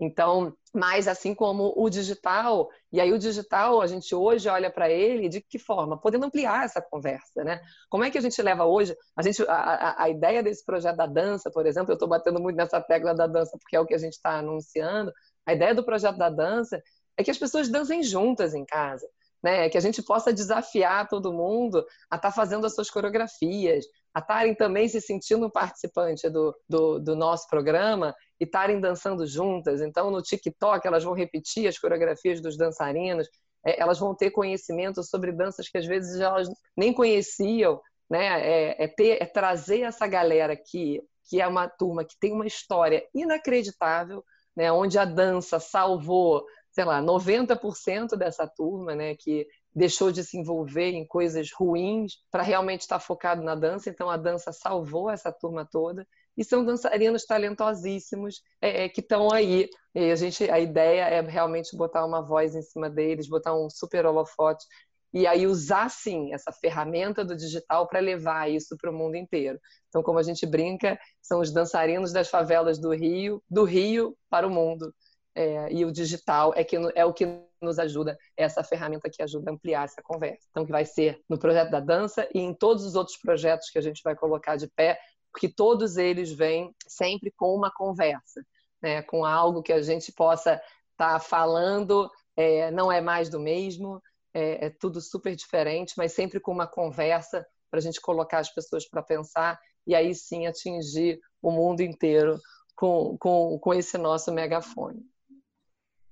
Então, 0.00 0.54
mas 0.72 1.08
assim 1.08 1.34
como 1.34 1.72
o 1.76 1.90
digital, 1.90 2.68
e 2.92 3.00
aí 3.00 3.12
o 3.12 3.18
digital, 3.18 3.80
a 3.80 3.86
gente 3.86 4.14
hoje 4.14 4.48
olha 4.48 4.70
para 4.70 4.88
ele 4.88 5.28
de 5.28 5.40
que 5.40 5.58
forma? 5.58 6.00
Podendo 6.00 6.26
ampliar 6.26 6.64
essa 6.64 6.80
conversa, 6.80 7.42
né? 7.42 7.60
Como 7.90 8.04
é 8.04 8.10
que 8.10 8.18
a 8.18 8.20
gente 8.20 8.40
leva 8.40 8.64
hoje, 8.64 8.96
a, 9.16 9.22
gente, 9.22 9.42
a, 9.48 10.02
a 10.04 10.08
ideia 10.08 10.42
desse 10.42 10.64
projeto 10.64 10.96
da 10.96 11.06
dança, 11.06 11.50
por 11.50 11.66
exemplo, 11.66 11.90
eu 11.90 11.94
estou 11.94 12.08
batendo 12.08 12.40
muito 12.40 12.56
nessa 12.56 12.80
tecla 12.80 13.12
da 13.12 13.26
dança 13.26 13.58
porque 13.58 13.76
é 13.76 13.80
o 13.80 13.86
que 13.86 13.94
a 13.94 13.98
gente 13.98 14.12
está 14.12 14.38
anunciando, 14.38 15.12
a 15.44 15.52
ideia 15.52 15.74
do 15.74 15.84
projeto 15.84 16.16
da 16.16 16.30
dança 16.30 16.80
é 17.16 17.24
que 17.24 17.30
as 17.30 17.38
pessoas 17.38 17.68
dancem 17.68 18.02
juntas 18.02 18.54
em 18.54 18.64
casa. 18.64 19.06
né? 19.42 19.68
Que 19.68 19.78
a 19.78 19.80
gente 19.80 20.02
possa 20.02 20.32
desafiar 20.32 21.08
todo 21.08 21.32
mundo 21.32 21.78
a 22.10 22.16
estar 22.16 22.28
tá 22.28 22.32
fazendo 22.32 22.66
as 22.66 22.74
suas 22.74 22.90
coreografias, 22.90 23.84
a 24.14 24.20
estarem 24.20 24.54
também 24.54 24.88
se 24.88 25.00
sentindo 25.00 25.50
participante 25.50 26.28
do, 26.30 26.54
do, 26.68 26.98
do 27.00 27.16
nosso 27.16 27.48
programa 27.48 28.14
e 28.40 28.44
estarem 28.44 28.80
dançando 28.80 29.26
juntas. 29.26 29.80
Então, 29.80 30.10
no 30.10 30.22
TikTok, 30.22 30.86
elas 30.86 31.04
vão 31.04 31.14
repetir 31.14 31.66
as 31.66 31.78
coreografias 31.78 32.40
dos 32.40 32.56
dançarinos, 32.56 33.28
é, 33.64 33.80
elas 33.80 33.98
vão 33.98 34.14
ter 34.14 34.30
conhecimento 34.30 35.02
sobre 35.02 35.32
danças 35.32 35.68
que 35.68 35.78
às 35.78 35.86
vezes 35.86 36.20
elas 36.20 36.48
nem 36.76 36.92
conheciam, 36.92 37.80
né? 38.08 38.26
É, 38.26 38.84
é, 38.84 38.88
ter, 38.88 39.22
é 39.22 39.26
trazer 39.26 39.80
essa 39.82 40.06
galera 40.06 40.56
que, 40.56 41.02
que 41.28 41.40
é 41.40 41.46
uma 41.46 41.68
turma 41.68 42.04
que 42.04 42.16
tem 42.18 42.32
uma 42.32 42.46
história 42.46 43.04
inacreditável, 43.14 44.24
né? 44.56 44.70
Onde 44.70 44.98
a 44.98 45.04
dança 45.04 45.58
salvou, 45.58 46.44
sei 46.70 46.84
lá, 46.84 47.02
90% 47.02 48.16
dessa 48.16 48.46
turma, 48.46 48.94
né? 48.94 49.16
Que 49.16 49.46
deixou 49.74 50.10
de 50.10 50.24
se 50.24 50.38
envolver 50.38 50.92
em 50.92 51.06
coisas 51.06 51.52
ruins 51.52 52.14
para 52.30 52.42
realmente 52.42 52.82
estar 52.82 53.00
focado 53.00 53.42
na 53.42 53.54
dança. 53.54 53.90
Então 53.90 54.08
a 54.08 54.16
dança 54.16 54.52
salvou 54.52 55.10
essa 55.10 55.32
turma 55.32 55.68
toda 55.70 56.06
e 56.38 56.44
são 56.44 56.64
dançarinos 56.64 57.24
talentosíssimos 57.24 58.40
é, 58.62 58.84
é 58.84 58.88
que 58.88 59.00
estão 59.00 59.32
aí. 59.32 59.68
E 59.92 60.12
a 60.12 60.14
gente, 60.14 60.48
a 60.48 60.60
ideia 60.60 61.02
é 61.02 61.20
realmente 61.20 61.76
botar 61.76 62.06
uma 62.06 62.22
voz 62.22 62.54
em 62.54 62.62
cima 62.62 62.88
deles, 62.88 63.28
botar 63.28 63.56
um 63.56 63.68
super 63.68 64.06
holofote 64.06 64.64
e 65.12 65.26
aí 65.26 65.46
usar 65.46 65.90
sim 65.90 66.32
essa 66.32 66.52
ferramenta 66.52 67.24
do 67.24 67.34
digital 67.34 67.88
para 67.88 67.98
levar 67.98 68.48
isso 68.48 68.76
para 68.76 68.90
o 68.90 68.94
mundo 68.94 69.16
inteiro. 69.16 69.58
Então, 69.88 70.00
como 70.00 70.20
a 70.20 70.22
gente 70.22 70.46
brinca, 70.46 70.96
são 71.20 71.40
os 71.40 71.50
dançarinos 71.50 72.12
das 72.12 72.28
favelas 72.28 72.78
do 72.78 72.94
Rio, 72.94 73.42
do 73.50 73.64
Rio 73.64 74.16
para 74.30 74.46
o 74.46 74.50
mundo. 74.50 74.94
É, 75.34 75.72
e 75.72 75.84
o 75.84 75.90
digital 75.90 76.52
é, 76.54 76.62
que, 76.62 76.76
é 76.94 77.04
o 77.04 77.12
que 77.12 77.26
nos 77.60 77.78
ajuda, 77.78 78.16
é 78.36 78.44
essa 78.44 78.62
ferramenta 78.62 79.10
que 79.10 79.22
ajuda 79.22 79.50
a 79.50 79.54
ampliar 79.54 79.84
essa 79.84 80.02
conversa. 80.02 80.46
Então, 80.50 80.64
que 80.64 80.70
vai 80.70 80.84
ser 80.84 81.20
no 81.28 81.38
projeto 81.38 81.70
da 81.70 81.80
dança 81.80 82.28
e 82.32 82.38
em 82.38 82.54
todos 82.54 82.84
os 82.84 82.94
outros 82.94 83.16
projetos 83.16 83.70
que 83.70 83.78
a 83.78 83.82
gente 83.82 84.02
vai 84.04 84.14
colocar 84.14 84.56
de 84.56 84.68
pé, 84.68 84.98
porque 85.32 85.48
todos 85.48 85.96
eles 85.96 86.32
vêm 86.32 86.74
sempre 86.86 87.30
com 87.30 87.54
uma 87.54 87.70
conversa, 87.70 88.44
né? 88.82 89.02
com 89.02 89.24
algo 89.24 89.62
que 89.62 89.72
a 89.72 89.82
gente 89.82 90.12
possa 90.12 90.54
estar 90.92 91.14
tá 91.14 91.20
falando, 91.20 92.10
é, 92.36 92.70
não 92.70 92.90
é 92.90 93.00
mais 93.00 93.28
do 93.28 93.38
mesmo, 93.38 94.02
é, 94.32 94.66
é 94.66 94.70
tudo 94.70 95.00
super 95.00 95.34
diferente, 95.34 95.94
mas 95.96 96.12
sempre 96.12 96.40
com 96.40 96.52
uma 96.52 96.66
conversa 96.66 97.46
para 97.70 97.78
a 97.78 97.82
gente 97.82 98.00
colocar 98.00 98.38
as 98.38 98.52
pessoas 98.52 98.88
para 98.88 99.02
pensar 99.02 99.58
e 99.86 99.94
aí 99.94 100.14
sim 100.14 100.46
atingir 100.46 101.20
o 101.42 101.50
mundo 101.50 101.80
inteiro 101.80 102.38
com, 102.74 103.16
com, 103.18 103.58
com 103.58 103.74
esse 103.74 103.98
nosso 103.98 104.32
megafone. 104.32 105.04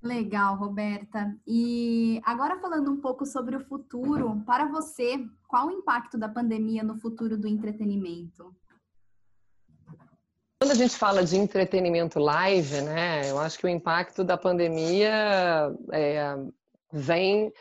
Legal, 0.03 0.57
Roberta. 0.57 1.37
E 1.47 2.21
agora 2.25 2.59
falando 2.61 2.91
um 2.91 3.01
pouco 3.01 3.27
sobre 3.27 3.57
o 3.57 3.65
futuro, 3.65 4.41
para 4.47 4.67
você, 4.67 5.27
qual 5.49 5.67
o 5.67 5.73
impacto 5.73 6.17
da 6.17 6.29
pandemia 6.29 6.83
no 6.83 6.97
futuro 6.97 7.37
do 7.37 7.49
entretenimento? 7.49 8.55
Quando 10.67 10.81
a 10.81 10.83
gente 10.83 10.97
fala 10.97 11.23
de 11.23 11.37
entretenimento 11.37 12.19
live, 12.19 12.81
né, 12.81 13.31
eu 13.31 13.39
acho 13.39 13.57
que 13.57 13.67
o 13.67 13.69
impacto 13.69 14.25
da 14.25 14.37
pandemia 14.37 15.73
é, 15.93 16.35
vem 16.93 17.53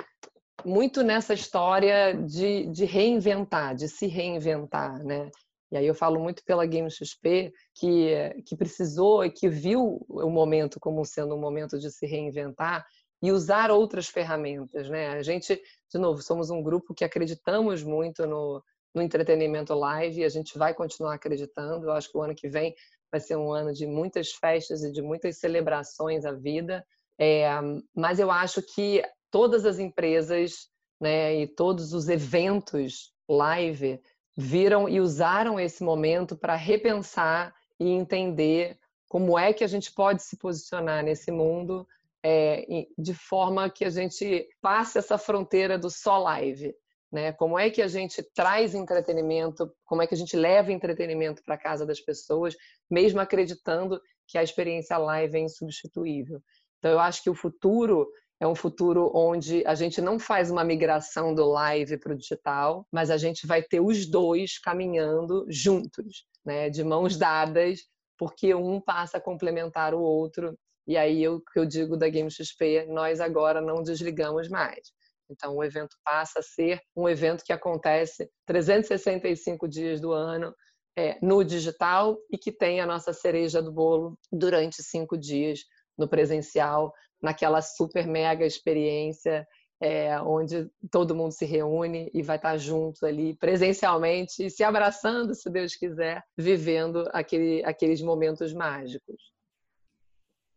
muito 0.66 1.04
nessa 1.04 1.32
história 1.36 2.16
de, 2.16 2.66
de 2.66 2.84
reinventar, 2.84 3.76
de 3.76 3.88
se 3.88 4.08
reinventar, 4.08 5.04
né? 5.04 5.30
E 5.72 5.78
aí 5.78 5.86
eu 5.86 5.94
falo 5.94 6.20
muito 6.20 6.44
pela 6.44 6.66
Game 6.66 6.90
XP, 6.90 7.54
que, 7.76 8.42
que 8.44 8.58
precisou 8.58 9.24
e 9.24 9.30
que 9.30 9.48
viu 9.50 10.04
o 10.10 10.32
momento 10.32 10.80
como 10.80 11.06
sendo 11.06 11.36
um 11.36 11.40
momento 11.40 11.78
de 11.78 11.92
se 11.92 12.08
reinventar 12.08 12.84
e 13.22 13.32
usar 13.32 13.70
outras 13.70 14.08
ferramentas, 14.08 14.90
né? 14.90 15.10
A 15.10 15.22
gente, 15.22 15.62
de 15.92 16.00
novo, 16.00 16.24
somos 16.24 16.50
um 16.50 16.64
grupo 16.64 16.92
que 16.92 17.06
acreditamos 17.06 17.84
muito 17.84 18.26
no, 18.26 18.64
no 18.96 19.02
entretenimento 19.02 19.74
live 19.74 20.22
e 20.22 20.24
a 20.24 20.30
gente 20.30 20.58
vai 20.58 20.74
continuar 20.74 21.16
acreditando. 21.16 21.86
Eu 21.86 21.92
acho 21.92 22.10
que 22.10 22.18
o 22.18 22.22
ano 22.22 22.34
que 22.34 22.48
vem 22.48 22.74
vai 23.16 23.20
ser 23.22 23.38
um 23.38 23.54
ano 23.54 23.72
de 23.72 23.88
muitas 23.88 24.34
festas 24.34 24.84
e 24.84 24.92
de 24.92 25.02
muitas 25.02 25.38
celebrações 25.38 26.26
à 26.26 26.34
vida. 26.34 26.86
É, 27.18 27.48
mas 27.96 28.20
eu 28.20 28.30
acho 28.30 28.62
que 28.62 29.02
todas 29.32 29.66
as 29.66 29.80
empresas 29.80 30.68
né, 31.00 31.34
e 31.34 31.48
todos 31.48 31.94
os 31.94 32.10
eventos 32.10 33.14
live 33.30 34.02
viram 34.36 34.90
e 34.90 35.00
usaram 35.00 35.58
esse 35.58 35.82
momento 35.82 36.36
para 36.36 36.56
repensar 36.56 37.56
e 37.80 37.90
entender 37.90 38.78
como 39.08 39.40
é 39.40 39.54
que 39.54 39.64
a 39.64 39.68
gente 39.68 39.94
pode 39.94 40.22
se 40.22 40.38
posicionar 40.38 41.02
nesse 41.02 41.32
mundo 41.32 41.88
é, 42.22 42.66
de 42.98 43.14
forma 43.14 43.70
que 43.70 43.86
a 43.86 43.90
gente 43.90 44.46
passe 44.62 44.98
essa 44.98 45.18
fronteira 45.18 45.78
do 45.78 45.90
só 45.90 46.18
live. 46.18 46.76
Né? 47.16 47.32
Como 47.32 47.58
é 47.58 47.70
que 47.70 47.82
a 47.82 47.88
gente 47.88 48.22
traz 48.36 48.76
entretenimento, 48.76 49.74
como 49.86 50.02
é 50.02 50.08
que 50.08 50.14
a 50.14 50.18
gente 50.18 50.36
leva 50.36 50.74
entretenimento 50.74 51.42
para 51.46 51.58
casa 51.58 51.86
das 51.86 52.02
pessoas, 52.02 52.58
mesmo 52.92 53.22
acreditando 53.22 54.02
que 54.28 54.38
a 54.38 54.44
experiência 54.44 54.98
live 54.98 55.38
é 55.38 55.40
insubstituível. 55.40 56.42
Então, 56.78 56.92
eu 56.92 57.00
acho 57.00 57.24
que 57.24 57.30
o 57.30 57.34
futuro 57.34 58.06
é 58.38 58.46
um 58.46 58.54
futuro 58.54 59.14
onde 59.16 59.66
a 59.66 59.76
gente 59.76 60.02
não 60.02 60.20
faz 60.20 60.52
uma 60.52 60.66
migração 60.66 61.34
do 61.34 61.46
live 61.46 61.98
para 62.00 62.12
o 62.12 62.18
digital, 62.18 62.86
mas 62.92 63.10
a 63.10 63.16
gente 63.16 63.48
vai 63.48 63.64
ter 63.64 63.80
os 63.80 64.06
dois 64.06 64.60
caminhando 64.60 65.46
juntos, 65.48 66.26
né, 66.46 66.70
de 66.70 66.84
mãos 66.84 67.16
dadas, 67.16 67.80
porque 68.18 68.54
um 68.54 68.82
passa 68.82 69.20
a 69.20 69.22
complementar 69.22 69.94
o 69.94 70.02
outro. 70.02 70.54
E 70.86 70.98
aí 70.98 71.26
o 71.30 71.40
que 71.40 71.58
eu 71.58 71.66
digo 71.66 71.96
da 71.96 72.10
Game 72.10 72.30
XP, 72.30 72.88
nós 72.90 73.22
agora 73.22 73.62
não 73.62 73.82
desligamos 73.82 74.50
mais. 74.50 74.92
Então 75.30 75.56
o 75.56 75.64
evento 75.64 75.96
passa 76.04 76.40
a 76.40 76.44
ser 76.44 76.80
um 76.96 77.08
evento 77.10 77.44
que 77.44 77.54
acontece 77.54 78.30
365 78.46 79.68
dias 79.68 80.00
do 80.00 80.12
ano 80.12 80.54
é, 80.98 81.18
no 81.22 81.44
digital 81.44 82.18
e 82.32 82.38
que 82.38 82.52
tem 82.52 82.80
a 82.80 82.86
nossa 82.86 83.12
cereja 83.12 83.62
do 83.62 83.72
bolo 83.72 84.18
durante 84.32 84.82
cinco 84.82 85.18
dias 85.18 85.60
no 85.98 86.08
presencial, 86.08 86.94
naquela 87.22 87.62
super 87.62 88.08
mega 88.08 88.46
experiência 88.46 89.46
é, 89.82 90.20
onde 90.22 90.70
todo 90.90 91.16
mundo 91.16 91.32
se 91.32 91.46
reúne 91.46 92.10
e 92.14 92.22
vai 92.22 92.38
estar 92.38 92.58
junto 92.58 93.06
ali 93.06 93.36
presencialmente, 93.38 94.50
se 94.50 94.64
abraçando, 94.64 95.36
se 95.36 95.50
Deus 95.50 95.76
quiser, 95.76 96.24
vivendo 96.38 97.08
aquele, 97.12 97.64
aqueles 97.66 98.02
momentos 98.02 98.54
mágicos. 98.54 99.35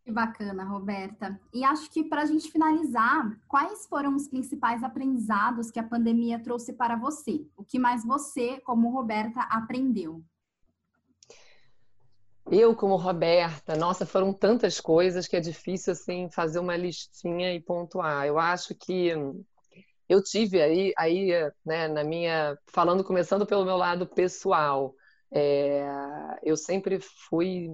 Que 0.08 0.12
bacana, 0.12 0.64
Roberta. 0.64 1.38
E 1.52 1.62
acho 1.62 1.90
que 1.90 2.02
para 2.02 2.22
a 2.22 2.24
gente 2.24 2.50
finalizar, 2.50 3.38
quais 3.46 3.86
foram 3.86 4.16
os 4.16 4.26
principais 4.26 4.82
aprendizados 4.82 5.70
que 5.70 5.78
a 5.78 5.82
pandemia 5.82 6.42
trouxe 6.42 6.72
para 6.72 6.96
você? 6.96 7.44
O 7.54 7.62
que 7.62 7.78
mais 7.78 8.06
você, 8.06 8.58
como 8.60 8.90
Roberta, 8.90 9.40
aprendeu? 9.50 10.24
Eu, 12.50 12.74
como 12.74 12.96
Roberta, 12.96 13.76
nossa, 13.76 14.06
foram 14.06 14.32
tantas 14.32 14.80
coisas 14.80 15.28
que 15.28 15.36
é 15.36 15.40
difícil 15.40 15.92
assim 15.92 16.30
fazer 16.30 16.58
uma 16.58 16.74
listinha 16.74 17.52
e 17.52 17.60
pontuar. 17.60 18.24
Eu 18.24 18.38
acho 18.38 18.74
que 18.74 19.10
eu 20.08 20.24
tive 20.24 20.62
aí, 20.62 20.94
aí 20.96 21.32
né, 21.66 21.86
na 21.86 22.02
minha. 22.02 22.56
Falando, 22.72 23.04
começando 23.04 23.44
pelo 23.44 23.66
meu 23.66 23.76
lado 23.76 24.06
pessoal, 24.06 24.94
é, 25.32 25.86
eu 26.42 26.56
sempre 26.56 26.98
fui 27.28 27.70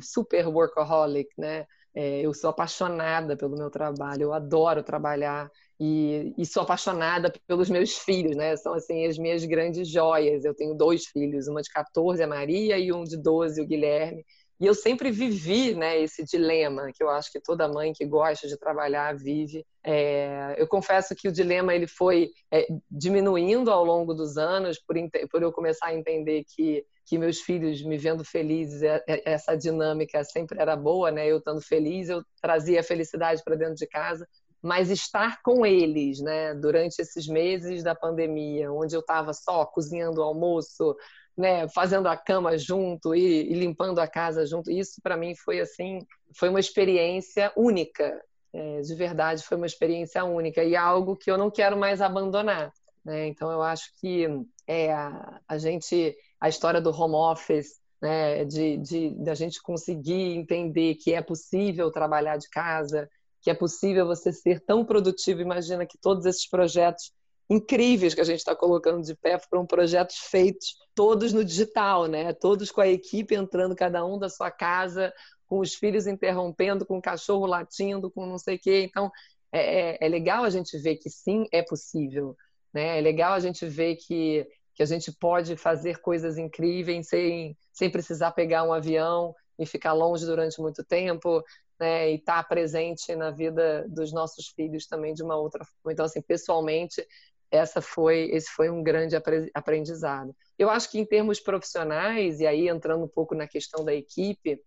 super 0.00 0.46
workaholic, 0.48 1.28
né? 1.38 1.66
É, 1.94 2.20
eu 2.22 2.32
sou 2.32 2.48
apaixonada 2.50 3.36
pelo 3.36 3.56
meu 3.56 3.70
trabalho, 3.70 4.22
eu 4.22 4.32
adoro 4.32 4.82
trabalhar 4.82 5.50
e, 5.78 6.32
e, 6.38 6.46
sou 6.46 6.62
apaixonada 6.62 7.30
pelos 7.46 7.68
meus 7.68 7.98
filhos, 7.98 8.36
né? 8.36 8.56
São 8.56 8.74
assim 8.74 9.06
as 9.06 9.18
minhas 9.18 9.44
grandes 9.44 9.88
joias. 9.88 10.44
Eu 10.44 10.54
tenho 10.54 10.74
dois 10.74 11.06
filhos, 11.06 11.48
uma 11.48 11.60
de 11.60 11.70
14, 11.70 12.22
a 12.22 12.26
Maria, 12.26 12.78
e 12.78 12.92
um 12.92 13.04
de 13.04 13.16
12, 13.20 13.60
o 13.60 13.66
Guilherme. 13.66 14.24
E 14.62 14.66
eu 14.66 14.74
sempre 14.74 15.10
vivi 15.10 15.74
né, 15.74 15.98
esse 16.00 16.22
dilema 16.22 16.92
que 16.94 17.02
eu 17.02 17.10
acho 17.10 17.32
que 17.32 17.40
toda 17.40 17.66
mãe 17.66 17.92
que 17.92 18.06
gosta 18.06 18.46
de 18.46 18.56
trabalhar 18.56 19.12
vive. 19.16 19.66
É, 19.82 20.54
eu 20.56 20.68
confesso 20.68 21.16
que 21.16 21.26
o 21.26 21.32
dilema 21.32 21.74
ele 21.74 21.88
foi 21.88 22.30
é, 22.48 22.68
diminuindo 22.88 23.72
ao 23.72 23.84
longo 23.84 24.14
dos 24.14 24.38
anos 24.38 24.78
por, 24.78 24.94
por 25.28 25.42
eu 25.42 25.50
começar 25.50 25.86
a 25.86 25.94
entender 25.96 26.44
que, 26.44 26.86
que 27.04 27.18
meus 27.18 27.40
filhos 27.40 27.82
me 27.82 27.98
vendo 27.98 28.24
felizes, 28.24 28.84
é, 28.84 29.02
é, 29.08 29.32
essa 29.32 29.56
dinâmica 29.56 30.22
sempre 30.22 30.60
era 30.60 30.76
boa, 30.76 31.10
né? 31.10 31.26
Eu 31.26 31.38
estando 31.38 31.60
feliz, 31.60 32.08
eu 32.08 32.22
trazia 32.40 32.78
a 32.78 32.84
felicidade 32.84 33.42
para 33.42 33.56
dentro 33.56 33.74
de 33.74 33.88
casa 33.88 34.28
mas 34.64 34.90
estar 34.90 35.42
com 35.42 35.66
eles, 35.66 36.20
né, 36.20 36.54
durante 36.54 37.00
esses 37.02 37.26
meses 37.26 37.82
da 37.82 37.96
pandemia, 37.96 38.72
onde 38.72 38.94
eu 38.94 39.00
estava 39.00 39.32
só 39.34 39.66
cozinhando 39.66 40.20
o 40.20 40.22
almoço, 40.22 40.96
né, 41.36 41.68
fazendo 41.68 42.08
a 42.08 42.16
cama 42.16 42.56
junto 42.58 43.14
e, 43.14 43.50
e 43.50 43.54
limpando 43.54 43.98
a 43.98 44.06
casa 44.06 44.46
junto, 44.46 44.70
isso 44.70 45.00
para 45.02 45.16
mim 45.16 45.34
foi 45.34 45.60
assim, 45.60 45.98
foi 46.36 46.48
uma 46.48 46.60
experiência 46.60 47.52
única, 47.56 48.20
é, 48.52 48.80
de 48.80 48.94
verdade 48.94 49.42
foi 49.42 49.56
uma 49.56 49.66
experiência 49.66 50.24
única 50.24 50.62
e 50.62 50.76
algo 50.76 51.16
que 51.16 51.30
eu 51.30 51.38
não 51.38 51.50
quero 51.50 51.76
mais 51.76 52.00
abandonar. 52.00 52.72
Né? 53.04 53.26
Então 53.28 53.50
eu 53.50 53.62
acho 53.62 53.90
que 54.00 54.26
é, 54.66 54.92
a, 54.92 55.40
a 55.48 55.58
gente, 55.58 56.16
a 56.40 56.48
história 56.48 56.80
do 56.80 56.90
home 56.90 57.14
office, 57.14 57.80
né, 58.00 58.44
de, 58.44 58.76
de, 58.78 59.10
de 59.10 59.30
a 59.30 59.34
gente 59.34 59.62
conseguir 59.62 60.36
entender 60.36 60.96
que 60.96 61.14
é 61.14 61.22
possível 61.22 61.90
trabalhar 61.90 62.36
de 62.36 62.48
casa, 62.48 63.08
que 63.40 63.50
é 63.50 63.54
possível 63.54 64.06
você 64.06 64.32
ser 64.32 64.60
tão 64.60 64.84
produtivo. 64.84 65.40
Imagina 65.40 65.86
que 65.86 65.98
todos 65.98 66.26
esses 66.26 66.48
projetos 66.48 67.12
incríveis 67.48 68.14
que 68.14 68.20
a 68.20 68.24
gente 68.24 68.38
está 68.38 68.54
colocando 68.54 69.02
de 69.02 69.14
pé 69.14 69.38
foram 69.38 69.66
projetos 69.66 70.16
feitos 70.16 70.76
todos 70.94 71.32
no 71.32 71.44
digital, 71.44 72.06
né? 72.06 72.32
Todos 72.32 72.70
com 72.70 72.80
a 72.80 72.88
equipe 72.88 73.34
entrando, 73.34 73.76
cada 73.76 74.04
um 74.04 74.18
da 74.18 74.28
sua 74.28 74.50
casa, 74.50 75.12
com 75.46 75.58
os 75.58 75.74
filhos 75.74 76.06
interrompendo, 76.06 76.86
com 76.86 76.98
o 76.98 77.02
cachorro 77.02 77.46
latindo, 77.46 78.10
com 78.10 78.26
não 78.26 78.38
sei 78.38 78.56
o 78.56 78.58
quê. 78.58 78.86
Então, 78.88 79.10
é, 79.52 79.80
é, 79.92 79.98
é 80.00 80.08
legal 80.08 80.44
a 80.44 80.50
gente 80.50 80.78
ver 80.78 80.96
que 80.96 81.10
sim, 81.10 81.46
é 81.52 81.62
possível. 81.62 82.36
Né? 82.72 82.98
É 82.98 83.00
legal 83.00 83.34
a 83.34 83.40
gente 83.40 83.66
ver 83.66 83.96
que, 83.96 84.46
que 84.74 84.82
a 84.82 84.86
gente 84.86 85.12
pode 85.12 85.56
fazer 85.56 86.00
coisas 86.00 86.38
incríveis 86.38 87.08
sem, 87.08 87.56
sem 87.72 87.90
precisar 87.90 88.32
pegar 88.32 88.64
um 88.64 88.72
avião 88.72 89.34
e 89.58 89.66
ficar 89.66 89.92
longe 89.92 90.24
durante 90.24 90.60
muito 90.60 90.82
tempo, 90.82 91.44
né? 91.78 92.12
E 92.12 92.14
estar 92.14 92.42
tá 92.42 92.48
presente 92.48 93.14
na 93.14 93.30
vida 93.30 93.86
dos 93.88 94.12
nossos 94.12 94.48
filhos 94.48 94.86
também 94.86 95.12
de 95.12 95.22
uma 95.22 95.36
outra 95.36 95.64
forma. 95.64 95.92
Então, 95.92 96.06
assim, 96.06 96.22
pessoalmente, 96.22 97.06
essa 97.52 97.82
foi 97.82 98.30
esse 98.32 98.50
foi 98.50 98.70
um 98.70 98.82
grande 98.82 99.14
aprendizado. 99.54 100.34
Eu 100.58 100.70
acho 100.70 100.90
que 100.90 100.98
em 100.98 101.04
termos 101.04 101.38
profissionais 101.38 102.40
e 102.40 102.46
aí 102.46 102.68
entrando 102.68 103.04
um 103.04 103.08
pouco 103.08 103.34
na 103.34 103.46
questão 103.46 103.84
da 103.84 103.94
equipe, 103.94 104.58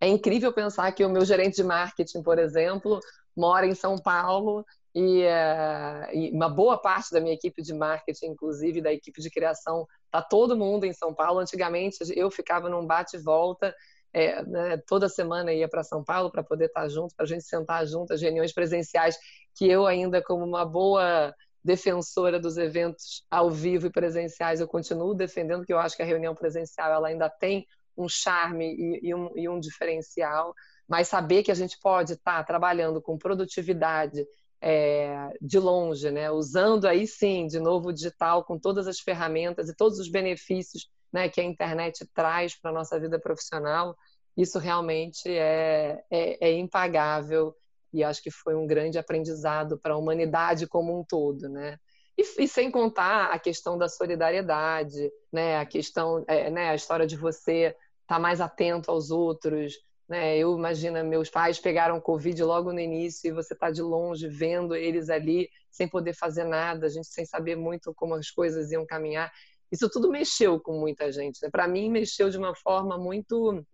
é 0.00 0.06
incrível 0.06 0.52
pensar 0.52 0.90
que 0.92 1.04
o 1.04 1.10
meu 1.10 1.24
gerente 1.24 1.56
de 1.56 1.64
marketing, 1.64 2.22
por 2.22 2.38
exemplo, 2.38 3.00
mora 3.36 3.66
em 3.66 3.74
São 3.74 3.98
Paulo 3.98 4.64
e, 4.94 5.24
uh, 5.24 6.14
e, 6.14 6.30
uma 6.30 6.48
boa 6.48 6.78
parte 6.78 7.12
da 7.12 7.20
minha 7.20 7.34
equipe 7.34 7.60
de 7.60 7.74
marketing, 7.74 8.26
inclusive 8.26 8.80
da 8.80 8.92
equipe 8.92 9.20
de 9.20 9.30
criação, 9.30 9.86
tá 10.10 10.22
todo 10.22 10.56
mundo 10.56 10.84
em 10.84 10.92
São 10.92 11.12
Paulo. 11.12 11.40
Antigamente 11.40 11.98
eu 12.16 12.30
ficava 12.30 12.68
num 12.68 12.86
bate 12.86 13.18
volta, 13.18 13.74
é, 14.12 14.42
né, 14.44 14.76
toda 14.86 15.08
semana 15.08 15.52
ia 15.52 15.68
para 15.68 15.84
São 15.84 16.02
Paulo 16.02 16.30
para 16.30 16.42
poder 16.42 16.66
estar 16.66 16.82
tá 16.82 16.88
junto, 16.88 17.14
para 17.14 17.24
a 17.24 17.28
gente 17.28 17.44
sentar 17.44 17.86
junto, 17.86 18.12
as 18.12 18.22
reuniões 18.22 18.52
presenciais 18.52 19.18
que 19.54 19.68
eu 19.68 19.86
ainda 19.86 20.22
como 20.22 20.44
uma 20.44 20.64
boa 20.64 21.34
defensora 21.64 22.38
dos 22.38 22.56
eventos 22.56 23.24
ao 23.30 23.50
vivo 23.50 23.86
e 23.86 23.90
presenciais, 23.90 24.60
eu 24.60 24.68
continuo 24.68 25.14
defendendo 25.14 25.64
que 25.64 25.72
eu 25.72 25.78
acho 25.78 25.96
que 25.96 26.02
a 26.02 26.06
reunião 26.06 26.34
presencial 26.34 26.92
ela 26.92 27.08
ainda 27.08 27.28
tem 27.28 27.66
um 27.96 28.08
charme 28.08 28.74
e, 28.74 29.08
e, 29.08 29.14
um, 29.14 29.30
e 29.36 29.48
um, 29.48 29.58
diferencial, 29.58 30.54
mas 30.86 31.08
saber 31.08 31.42
que 31.42 31.50
a 31.50 31.54
gente 31.54 31.78
pode 31.80 32.12
estar 32.12 32.38
tá 32.38 32.44
trabalhando 32.44 33.02
com 33.02 33.18
produtividade 33.18 34.24
é, 34.60 35.30
de 35.40 35.58
longe, 35.58 36.10
né? 36.10 36.30
usando 36.30 36.86
aí 36.86 37.06
sim, 37.06 37.46
de 37.46 37.58
novo, 37.58 37.88
o 37.88 37.92
digital 37.92 38.44
com 38.44 38.58
todas 38.58 38.86
as 38.86 39.00
ferramentas 39.00 39.68
e 39.68 39.76
todos 39.76 39.98
os 39.98 40.08
benefícios 40.08 40.88
né, 41.12 41.28
que 41.28 41.40
a 41.40 41.44
internet 41.44 42.06
traz 42.14 42.58
para 42.58 42.70
a 42.70 42.74
nossa 42.74 42.98
vida 42.98 43.18
profissional, 43.18 43.96
isso 44.36 44.58
realmente 44.58 45.28
é, 45.28 46.00
é, 46.10 46.48
é 46.48 46.52
impagável 46.52 47.54
e 47.98 48.04
acho 48.04 48.22
que 48.22 48.30
foi 48.30 48.54
um 48.54 48.66
grande 48.66 48.98
aprendizado 48.98 49.78
para 49.78 49.94
a 49.94 49.96
humanidade 49.96 50.66
como 50.66 50.98
um 50.98 51.04
todo, 51.04 51.48
né? 51.48 51.76
E, 52.16 52.22
e, 52.42 52.48
sem 52.48 52.70
contar 52.70 53.26
a 53.26 53.38
questão 53.38 53.76
da 53.76 53.88
solidariedade, 53.88 55.10
né? 55.32 55.58
A 55.58 55.66
questão, 55.66 56.24
é, 56.26 56.50
né? 56.50 56.70
A 56.70 56.74
história 56.74 57.06
de 57.06 57.16
você 57.16 57.66
estar 58.02 58.16
tá 58.16 58.18
mais 58.18 58.40
atento 58.40 58.90
aos 58.90 59.10
outros, 59.10 59.74
né? 60.08 60.36
Eu 60.36 60.56
imagino 60.56 61.04
meus 61.04 61.28
pais 61.28 61.58
pegaram 61.58 62.00
covid 62.00 62.42
logo 62.42 62.72
no 62.72 62.80
início 62.80 63.28
e 63.28 63.32
você 63.32 63.54
está 63.54 63.70
de 63.70 63.82
longe 63.82 64.28
vendo 64.28 64.74
eles 64.74 65.10
ali 65.10 65.48
sem 65.70 65.88
poder 65.88 66.14
fazer 66.14 66.44
nada, 66.44 66.86
a 66.86 66.88
gente 66.88 67.08
sem 67.08 67.24
saber 67.24 67.56
muito 67.56 67.92
como 67.94 68.14
as 68.14 68.30
coisas 68.30 68.70
iam 68.70 68.86
caminhar. 68.86 69.30
Isso 69.70 69.88
tudo 69.90 70.10
mexeu 70.10 70.58
com 70.58 70.78
muita 70.78 71.12
gente. 71.12 71.40
Né? 71.42 71.50
Para 71.50 71.68
mim 71.68 71.90
mexeu 71.90 72.30
de 72.30 72.38
uma 72.38 72.54
forma 72.54 72.96
muito 72.96 73.64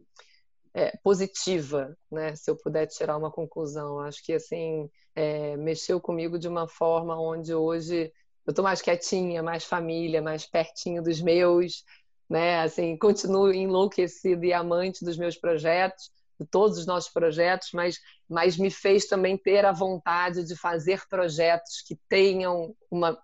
é, 0.75 0.97
positiva, 1.03 1.97
né? 2.11 2.35
Se 2.35 2.51
eu 2.51 2.57
puder 2.57 2.87
tirar 2.87 3.17
uma 3.17 3.31
conclusão, 3.31 4.01
acho 4.01 4.23
que 4.25 4.33
assim 4.33 4.91
é, 5.15 5.57
mexeu 5.57 6.01
comigo 6.01 6.39
de 6.39 6.49
uma 6.49 6.67
forma 6.67 7.19
onde 7.19 7.55
hoje 7.55 8.13
eu 8.47 8.51
estou 8.51 8.65
mais 8.65 8.83
quietinha, 8.83 9.43
mais 9.43 9.65
família, 9.65 10.21
mais 10.21 10.45
pertinho 10.45 11.03
dos 11.03 11.21
meus, 11.21 11.85
né? 12.29 12.61
Assim, 12.63 12.97
continuo 12.99 13.53
enlouquecida 13.53 14.45
e 14.45 14.53
amante 14.53 15.05
dos 15.05 15.17
meus 15.17 15.37
projetos, 15.37 16.11
de 16.39 16.47
todos 16.47 16.79
os 16.79 16.87
nossos 16.87 17.13
projetos, 17.13 17.69
mas, 17.73 17.99
mas 18.29 18.57
me 18.57 18.71
fez 18.71 19.07
também 19.07 19.39
ter 19.39 19.65
a 19.65 19.73
vontade 19.73 20.45
de 20.45 20.57
fazer 20.57 21.07
projetos 21.09 21.83
que 21.87 21.97
tenham 22.09 22.75
uma, 22.91 23.17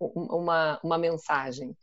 uma, 0.00 0.80
uma 0.82 0.98
mensagem. 0.98 1.76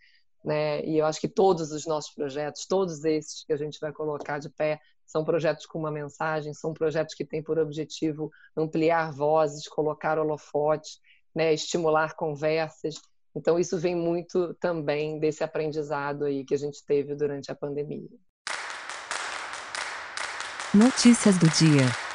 Né? 0.43 0.83
E 0.83 0.97
eu 0.97 1.05
acho 1.05 1.21
que 1.21 1.29
todos 1.29 1.71
os 1.71 1.85
nossos 1.85 2.11
projetos, 2.13 2.65
todos 2.65 3.05
esses 3.05 3.43
que 3.45 3.53
a 3.53 3.57
gente 3.57 3.79
vai 3.79 3.91
colocar 3.91 4.39
de 4.39 4.49
pé, 4.49 4.79
são 5.11 5.25
projetos 5.25 5.65
com 5.65 5.77
uma 5.77 5.91
mensagem, 5.91 6.53
são 6.53 6.73
projetos 6.73 7.13
que 7.13 7.25
têm 7.25 7.43
por 7.43 7.59
objetivo 7.59 8.31
ampliar 8.55 9.11
vozes, 9.11 9.67
colocar 9.67 10.17
holofotes, 10.17 10.99
né, 11.35 11.53
estimular 11.53 12.15
conversas. 12.15 12.95
Então, 13.35 13.59
isso 13.59 13.77
vem 13.77 13.95
muito 13.95 14.53
também 14.55 15.19
desse 15.19 15.43
aprendizado 15.43 16.23
aí 16.23 16.45
que 16.45 16.53
a 16.53 16.57
gente 16.57 16.83
teve 16.85 17.13
durante 17.13 17.51
a 17.51 17.55
pandemia. 17.55 18.09
Notícias 20.73 21.37
do 21.37 21.49
dia. 21.49 22.10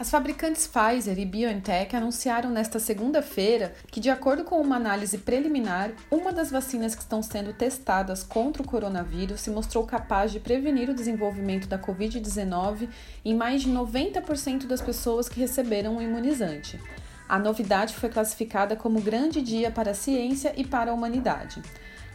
As 0.00 0.10
fabricantes 0.10 0.68
Pfizer 0.68 1.18
e 1.18 1.24
BioNTech 1.24 1.96
anunciaram 1.96 2.50
nesta 2.50 2.78
segunda-feira 2.78 3.74
que, 3.90 3.98
de 3.98 4.08
acordo 4.08 4.44
com 4.44 4.60
uma 4.60 4.76
análise 4.76 5.18
preliminar, 5.18 5.90
uma 6.08 6.32
das 6.32 6.52
vacinas 6.52 6.94
que 6.94 7.02
estão 7.02 7.20
sendo 7.20 7.52
testadas 7.52 8.22
contra 8.22 8.62
o 8.62 8.64
coronavírus 8.64 9.40
se 9.40 9.50
mostrou 9.50 9.84
capaz 9.84 10.30
de 10.30 10.38
prevenir 10.38 10.88
o 10.88 10.94
desenvolvimento 10.94 11.66
da 11.66 11.80
Covid-19 11.80 12.88
em 13.24 13.34
mais 13.34 13.62
de 13.62 13.72
90% 13.72 14.68
das 14.68 14.80
pessoas 14.80 15.28
que 15.28 15.40
receberam 15.40 15.96
o 15.96 16.02
imunizante. 16.02 16.80
A 17.28 17.36
novidade 17.36 17.92
foi 17.96 18.08
classificada 18.08 18.76
como 18.76 19.00
grande 19.02 19.42
dia 19.42 19.68
para 19.68 19.90
a 19.90 19.94
ciência 19.94 20.54
e 20.56 20.64
para 20.64 20.92
a 20.92 20.94
humanidade. 20.94 21.60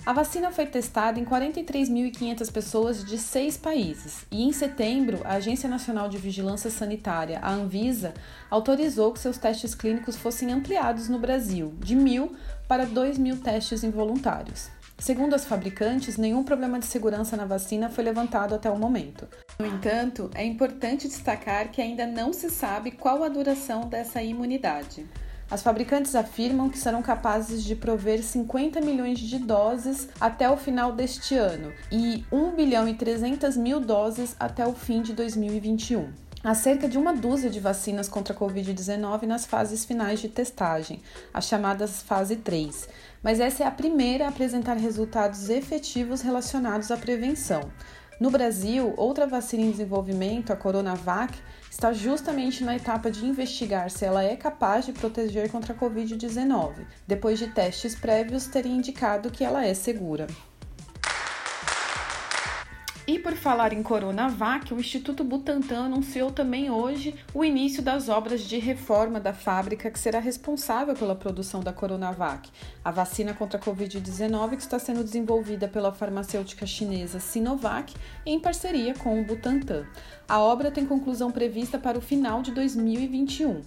A 0.06 0.12
vacina 0.12 0.52
foi 0.52 0.66
testada 0.66 1.18
em 1.18 1.24
43.500 1.24 2.52
pessoas 2.52 3.06
de 3.06 3.18
seis 3.18 3.56
países 3.56 4.26
e, 4.30 4.44
em 4.44 4.52
setembro, 4.52 5.22
a 5.24 5.36
Agência 5.36 5.70
Nacional 5.70 6.10
de 6.10 6.18
Vigilância 6.18 6.70
Sanitária, 6.70 7.40
a 7.42 7.50
Anvisa, 7.50 8.14
autorizou 8.50 9.14
que 9.14 9.20
seus 9.20 9.38
testes 9.38 9.74
clínicos 9.74 10.18
fossem 10.18 10.52
ampliados 10.52 11.08
no 11.08 11.18
Brasil, 11.18 11.74
de 11.80 11.96
mil 11.96 12.36
para 12.68 12.86
dois 12.86 13.18
mil 13.18 13.38
testes 13.38 13.82
involuntários. 13.82 14.70
Segundo 15.00 15.36
as 15.36 15.46
fabricantes, 15.46 16.18
nenhum 16.18 16.44
problema 16.44 16.80
de 16.80 16.86
segurança 16.86 17.38
na 17.38 17.46
vacina 17.46 17.90
foi 17.90 18.04
levantado 18.04 18.54
até 18.54 18.70
o 18.70 18.78
momento. 18.78 19.26
No 19.58 19.66
entanto, 19.66 20.30
é 20.36 20.44
importante 20.44 21.08
destacar 21.08 21.72
que 21.72 21.82
ainda 21.82 22.06
não 22.06 22.34
se 22.34 22.50
sabe 22.50 22.92
qual 22.92 23.24
a 23.24 23.30
duração 23.30 23.88
dessa 23.88 24.22
imunidade. 24.22 25.08
As 25.54 25.62
fabricantes 25.62 26.16
afirmam 26.16 26.68
que 26.68 26.80
serão 26.80 27.04
capazes 27.04 27.64
de 27.64 27.76
prover 27.76 28.24
50 28.24 28.82
milhões 28.82 29.20
de 29.20 29.38
doses 29.38 30.10
até 30.20 30.50
o 30.50 30.58
final 30.58 30.92
deste 30.94 31.36
ano 31.36 31.72
e 31.92 32.26
1 32.32 32.56
bilhão 32.56 32.88
e 32.88 32.96
300 32.96 33.56
mil 33.56 33.80
doses 33.80 34.36
até 34.40 34.66
o 34.66 34.74
fim 34.74 35.04
de 35.04 35.14
2021. 35.14 36.12
Há 36.44 36.56
cerca 36.56 36.90
de 36.90 36.98
uma 36.98 37.14
dúzia 37.14 37.52
de 37.52 37.60
vacinas 37.60 38.10
contra 38.10 38.34
a 38.34 38.38
Covid-19 38.38 39.28
nas 39.28 39.46
fases 39.46 39.86
finais 39.86 40.20
de 40.20 40.28
testagem, 40.28 41.04
as 41.32 41.46
chamadas 41.46 42.02
fase 42.02 42.38
3, 42.38 42.90
mas 43.22 43.40
essa 43.40 43.64
é 43.64 43.68
a 43.68 43.72
primeira 43.72 44.26
a 44.26 44.30
apresentar 44.30 44.76
resultados 44.76 45.50
efetivos 45.50 46.22
relacionados 46.22 46.90
à 46.90 46.98
prevenção. 46.98 47.62
No 48.24 48.32
Brasil, 48.32 48.94
outra 48.96 49.28
vacina 49.28 49.64
em 49.64 49.72
desenvolvimento, 49.72 50.54
a 50.54 50.56
Coronavac, 50.56 51.38
está 51.70 51.92
justamente 51.92 52.64
na 52.64 52.74
etapa 52.74 53.12
de 53.12 53.26
investigar 53.26 53.92
se 53.92 54.06
ela 54.06 54.24
é 54.24 54.34
capaz 54.38 54.86
de 54.86 54.94
proteger 54.94 55.52
contra 55.52 55.74
a 55.74 55.78
Covid-19, 55.78 56.86
depois 57.06 57.38
de 57.38 57.48
testes 57.48 57.96
prévios 57.96 58.48
terem 58.48 58.78
indicado 58.78 59.30
que 59.30 59.44
ela 59.44 59.66
é 59.66 59.74
segura. 59.74 60.28
E 63.06 63.20
por 63.20 63.34
falar 63.34 63.74
em 63.74 63.84
Coronavac, 63.84 64.74
o 64.74 64.80
Instituto 64.80 65.26
Butantan 65.26 65.88
anunciou 65.88 66.32
também 66.32 66.72
hoje 66.72 67.14
o 67.34 67.44
início 67.44 67.84
das 67.84 68.08
obras 68.08 68.42
de 68.42 68.58
reforma 68.58 69.20
da 69.20 69.34
fábrica 69.34 69.92
que 69.92 70.00
será 70.00 70.20
responsável 70.20 70.96
pela 70.96 71.14
produção 71.14 71.60
da 71.60 71.74
Coronavac, 71.74 72.50
a 72.84 72.92
vacina 72.92 73.34
contra 73.34 73.60
a 73.60 73.62
Covid-19 73.62 74.52
que 74.52 74.62
está 74.62 74.80
sendo 74.80 75.04
desenvolvida 75.04 75.68
pela 75.68 75.92
farmacêutica 75.92 76.66
chinesa 76.66 77.20
Sinovac 77.20 77.94
em 78.26 78.40
parceria 78.40 78.94
com 78.94 79.20
o 79.20 79.26
Butantan. 79.26 79.86
A 80.26 80.40
obra 80.40 80.72
tem 80.72 80.86
conclusão 80.86 81.30
prevista 81.30 81.78
para 81.78 81.98
o 81.98 82.02
final 82.02 82.42
de 82.42 82.52
2021. 82.54 83.64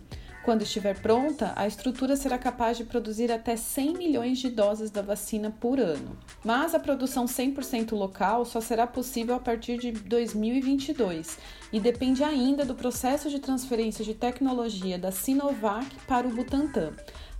Quando 0.46 0.62
estiver 0.62 0.96
pronta, 1.00 1.52
a 1.56 1.66
estrutura 1.66 2.14
será 2.14 2.38
capaz 2.38 2.76
de 2.76 2.84
produzir 2.84 3.32
até 3.32 3.56
100 3.56 3.94
milhões 3.94 4.38
de 4.38 4.48
doses 4.48 4.92
da 4.92 5.02
vacina 5.02 5.50
por 5.50 5.80
ano. 5.80 6.16
Mas 6.44 6.72
a 6.72 6.78
produção 6.78 7.24
100% 7.24 7.90
local 7.96 8.44
só 8.44 8.60
será 8.60 8.86
possível 8.86 9.34
a 9.34 9.40
partir 9.40 9.76
de 9.76 9.90
2022 9.90 11.36
e 11.72 11.80
depende 11.80 12.22
ainda 12.22 12.64
do 12.64 12.76
processo 12.76 13.28
de 13.28 13.40
transferência 13.40 14.04
de 14.04 14.14
tecnologia 14.14 14.96
da 14.96 15.10
Sinovac 15.10 15.84
para 16.06 16.28
o 16.28 16.30
Butantan. 16.30 16.92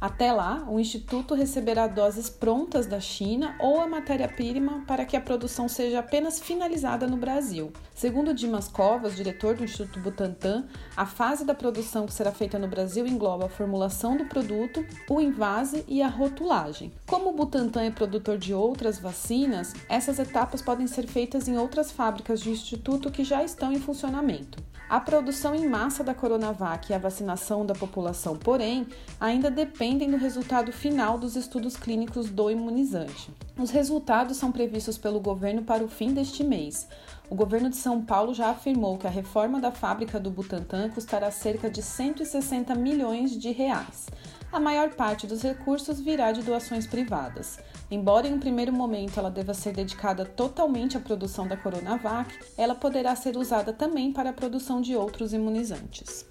Até 0.06 0.30
lá, 0.30 0.64
o 0.70 0.78
Instituto 0.78 1.34
receberá 1.34 1.88
doses 1.88 2.30
prontas 2.30 2.86
da 2.86 3.00
China 3.00 3.56
ou 3.58 3.80
a 3.80 3.88
matéria-prima 3.88 4.84
para 4.86 5.04
que 5.04 5.16
a 5.16 5.20
produção 5.20 5.68
seja 5.68 5.98
apenas 5.98 6.38
finalizada 6.38 7.08
no 7.08 7.16
Brasil. 7.16 7.72
Segundo 7.92 8.32
Dimas 8.32 8.68
Covas, 8.68 9.16
diretor 9.16 9.56
do 9.56 9.64
Instituto 9.64 9.98
Butantan, 9.98 10.64
a 10.96 11.04
fase 11.04 11.44
da 11.44 11.56
produção 11.56 12.06
que 12.06 12.14
será 12.14 12.30
feita 12.30 12.56
no 12.56 12.68
Brasil 12.68 13.04
engloba 13.04 13.46
a 13.46 13.48
formulação 13.48 14.16
do 14.16 14.26
produto, 14.26 14.86
o 15.10 15.20
invase 15.20 15.84
e 15.88 16.00
a 16.00 16.06
rotulagem. 16.06 16.92
Como 17.04 17.30
o 17.30 17.32
Butantan 17.32 17.82
é 17.82 17.90
produtor 17.90 18.38
de 18.38 18.54
outras 18.54 19.00
vacinas, 19.00 19.74
essas 19.88 20.20
etapas 20.20 20.62
podem 20.62 20.86
ser 20.86 21.08
feitas 21.08 21.48
em 21.48 21.58
outras 21.58 21.90
fábricas 21.90 22.42
do 22.42 22.50
Instituto 22.50 23.10
que 23.10 23.24
já 23.24 23.42
estão 23.42 23.72
em 23.72 23.80
funcionamento. 23.80 24.62
A 24.88 25.00
produção 25.00 25.52
em 25.52 25.68
massa 25.68 26.04
da 26.04 26.14
Coronavac 26.14 26.92
e 26.92 26.94
a 26.94 26.98
vacinação 26.98 27.66
da 27.66 27.74
população, 27.74 28.36
porém, 28.36 28.86
ainda 29.20 29.50
dependem 29.50 30.08
do 30.08 30.16
resultado 30.16 30.70
final 30.70 31.18
dos 31.18 31.34
estudos 31.34 31.76
clínicos 31.76 32.30
do 32.30 32.48
imunizante. 32.48 33.34
Os 33.58 33.70
resultados 33.70 34.36
são 34.36 34.52
previstos 34.52 34.96
pelo 34.96 35.18
governo 35.18 35.62
para 35.62 35.82
o 35.82 35.88
fim 35.88 36.14
deste 36.14 36.44
mês. 36.44 36.86
O 37.28 37.34
governo 37.34 37.68
de 37.68 37.76
São 37.76 38.00
Paulo 38.00 38.32
já 38.32 38.50
afirmou 38.50 38.96
que 38.96 39.08
a 39.08 39.10
reforma 39.10 39.60
da 39.60 39.72
fábrica 39.72 40.20
do 40.20 40.30
Butantan 40.30 40.88
custará 40.90 41.32
cerca 41.32 41.68
de 41.68 41.82
160 41.82 42.72
milhões 42.76 43.36
de 43.36 43.50
reais. 43.50 44.06
A 44.52 44.60
maior 44.60 44.90
parte 44.90 45.26
dos 45.26 45.42
recursos 45.42 45.98
virá 45.98 46.30
de 46.30 46.42
doações 46.42 46.86
privadas. 46.86 47.58
Embora 47.90 48.26
em 48.26 48.34
um 48.34 48.40
primeiro 48.40 48.72
momento 48.72 49.18
ela 49.18 49.30
deva 49.30 49.54
ser 49.54 49.72
dedicada 49.72 50.24
totalmente 50.24 50.96
à 50.96 51.00
produção 51.00 51.46
da 51.46 51.56
Coronavac, 51.56 52.36
ela 52.58 52.74
poderá 52.74 53.14
ser 53.14 53.36
usada 53.36 53.72
também 53.72 54.12
para 54.12 54.30
a 54.30 54.32
produção 54.32 54.80
de 54.80 54.96
outros 54.96 55.32
imunizantes. 55.32 56.26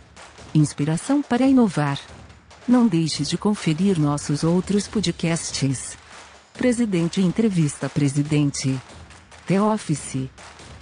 Inspiração 0.55 1.23
para 1.23 1.47
inovar. 1.47 1.99
Não 2.69 2.87
deixe 2.87 3.23
de 3.23 3.39
conferir 3.39 3.99
nossos 3.99 4.45
outros 4.45 4.87
podcasts. 4.87 5.97
Presidente 6.53 7.23
Entrevista 7.23 7.89
Presidente. 7.89 8.79
The 9.47 9.63
Office 9.63 10.29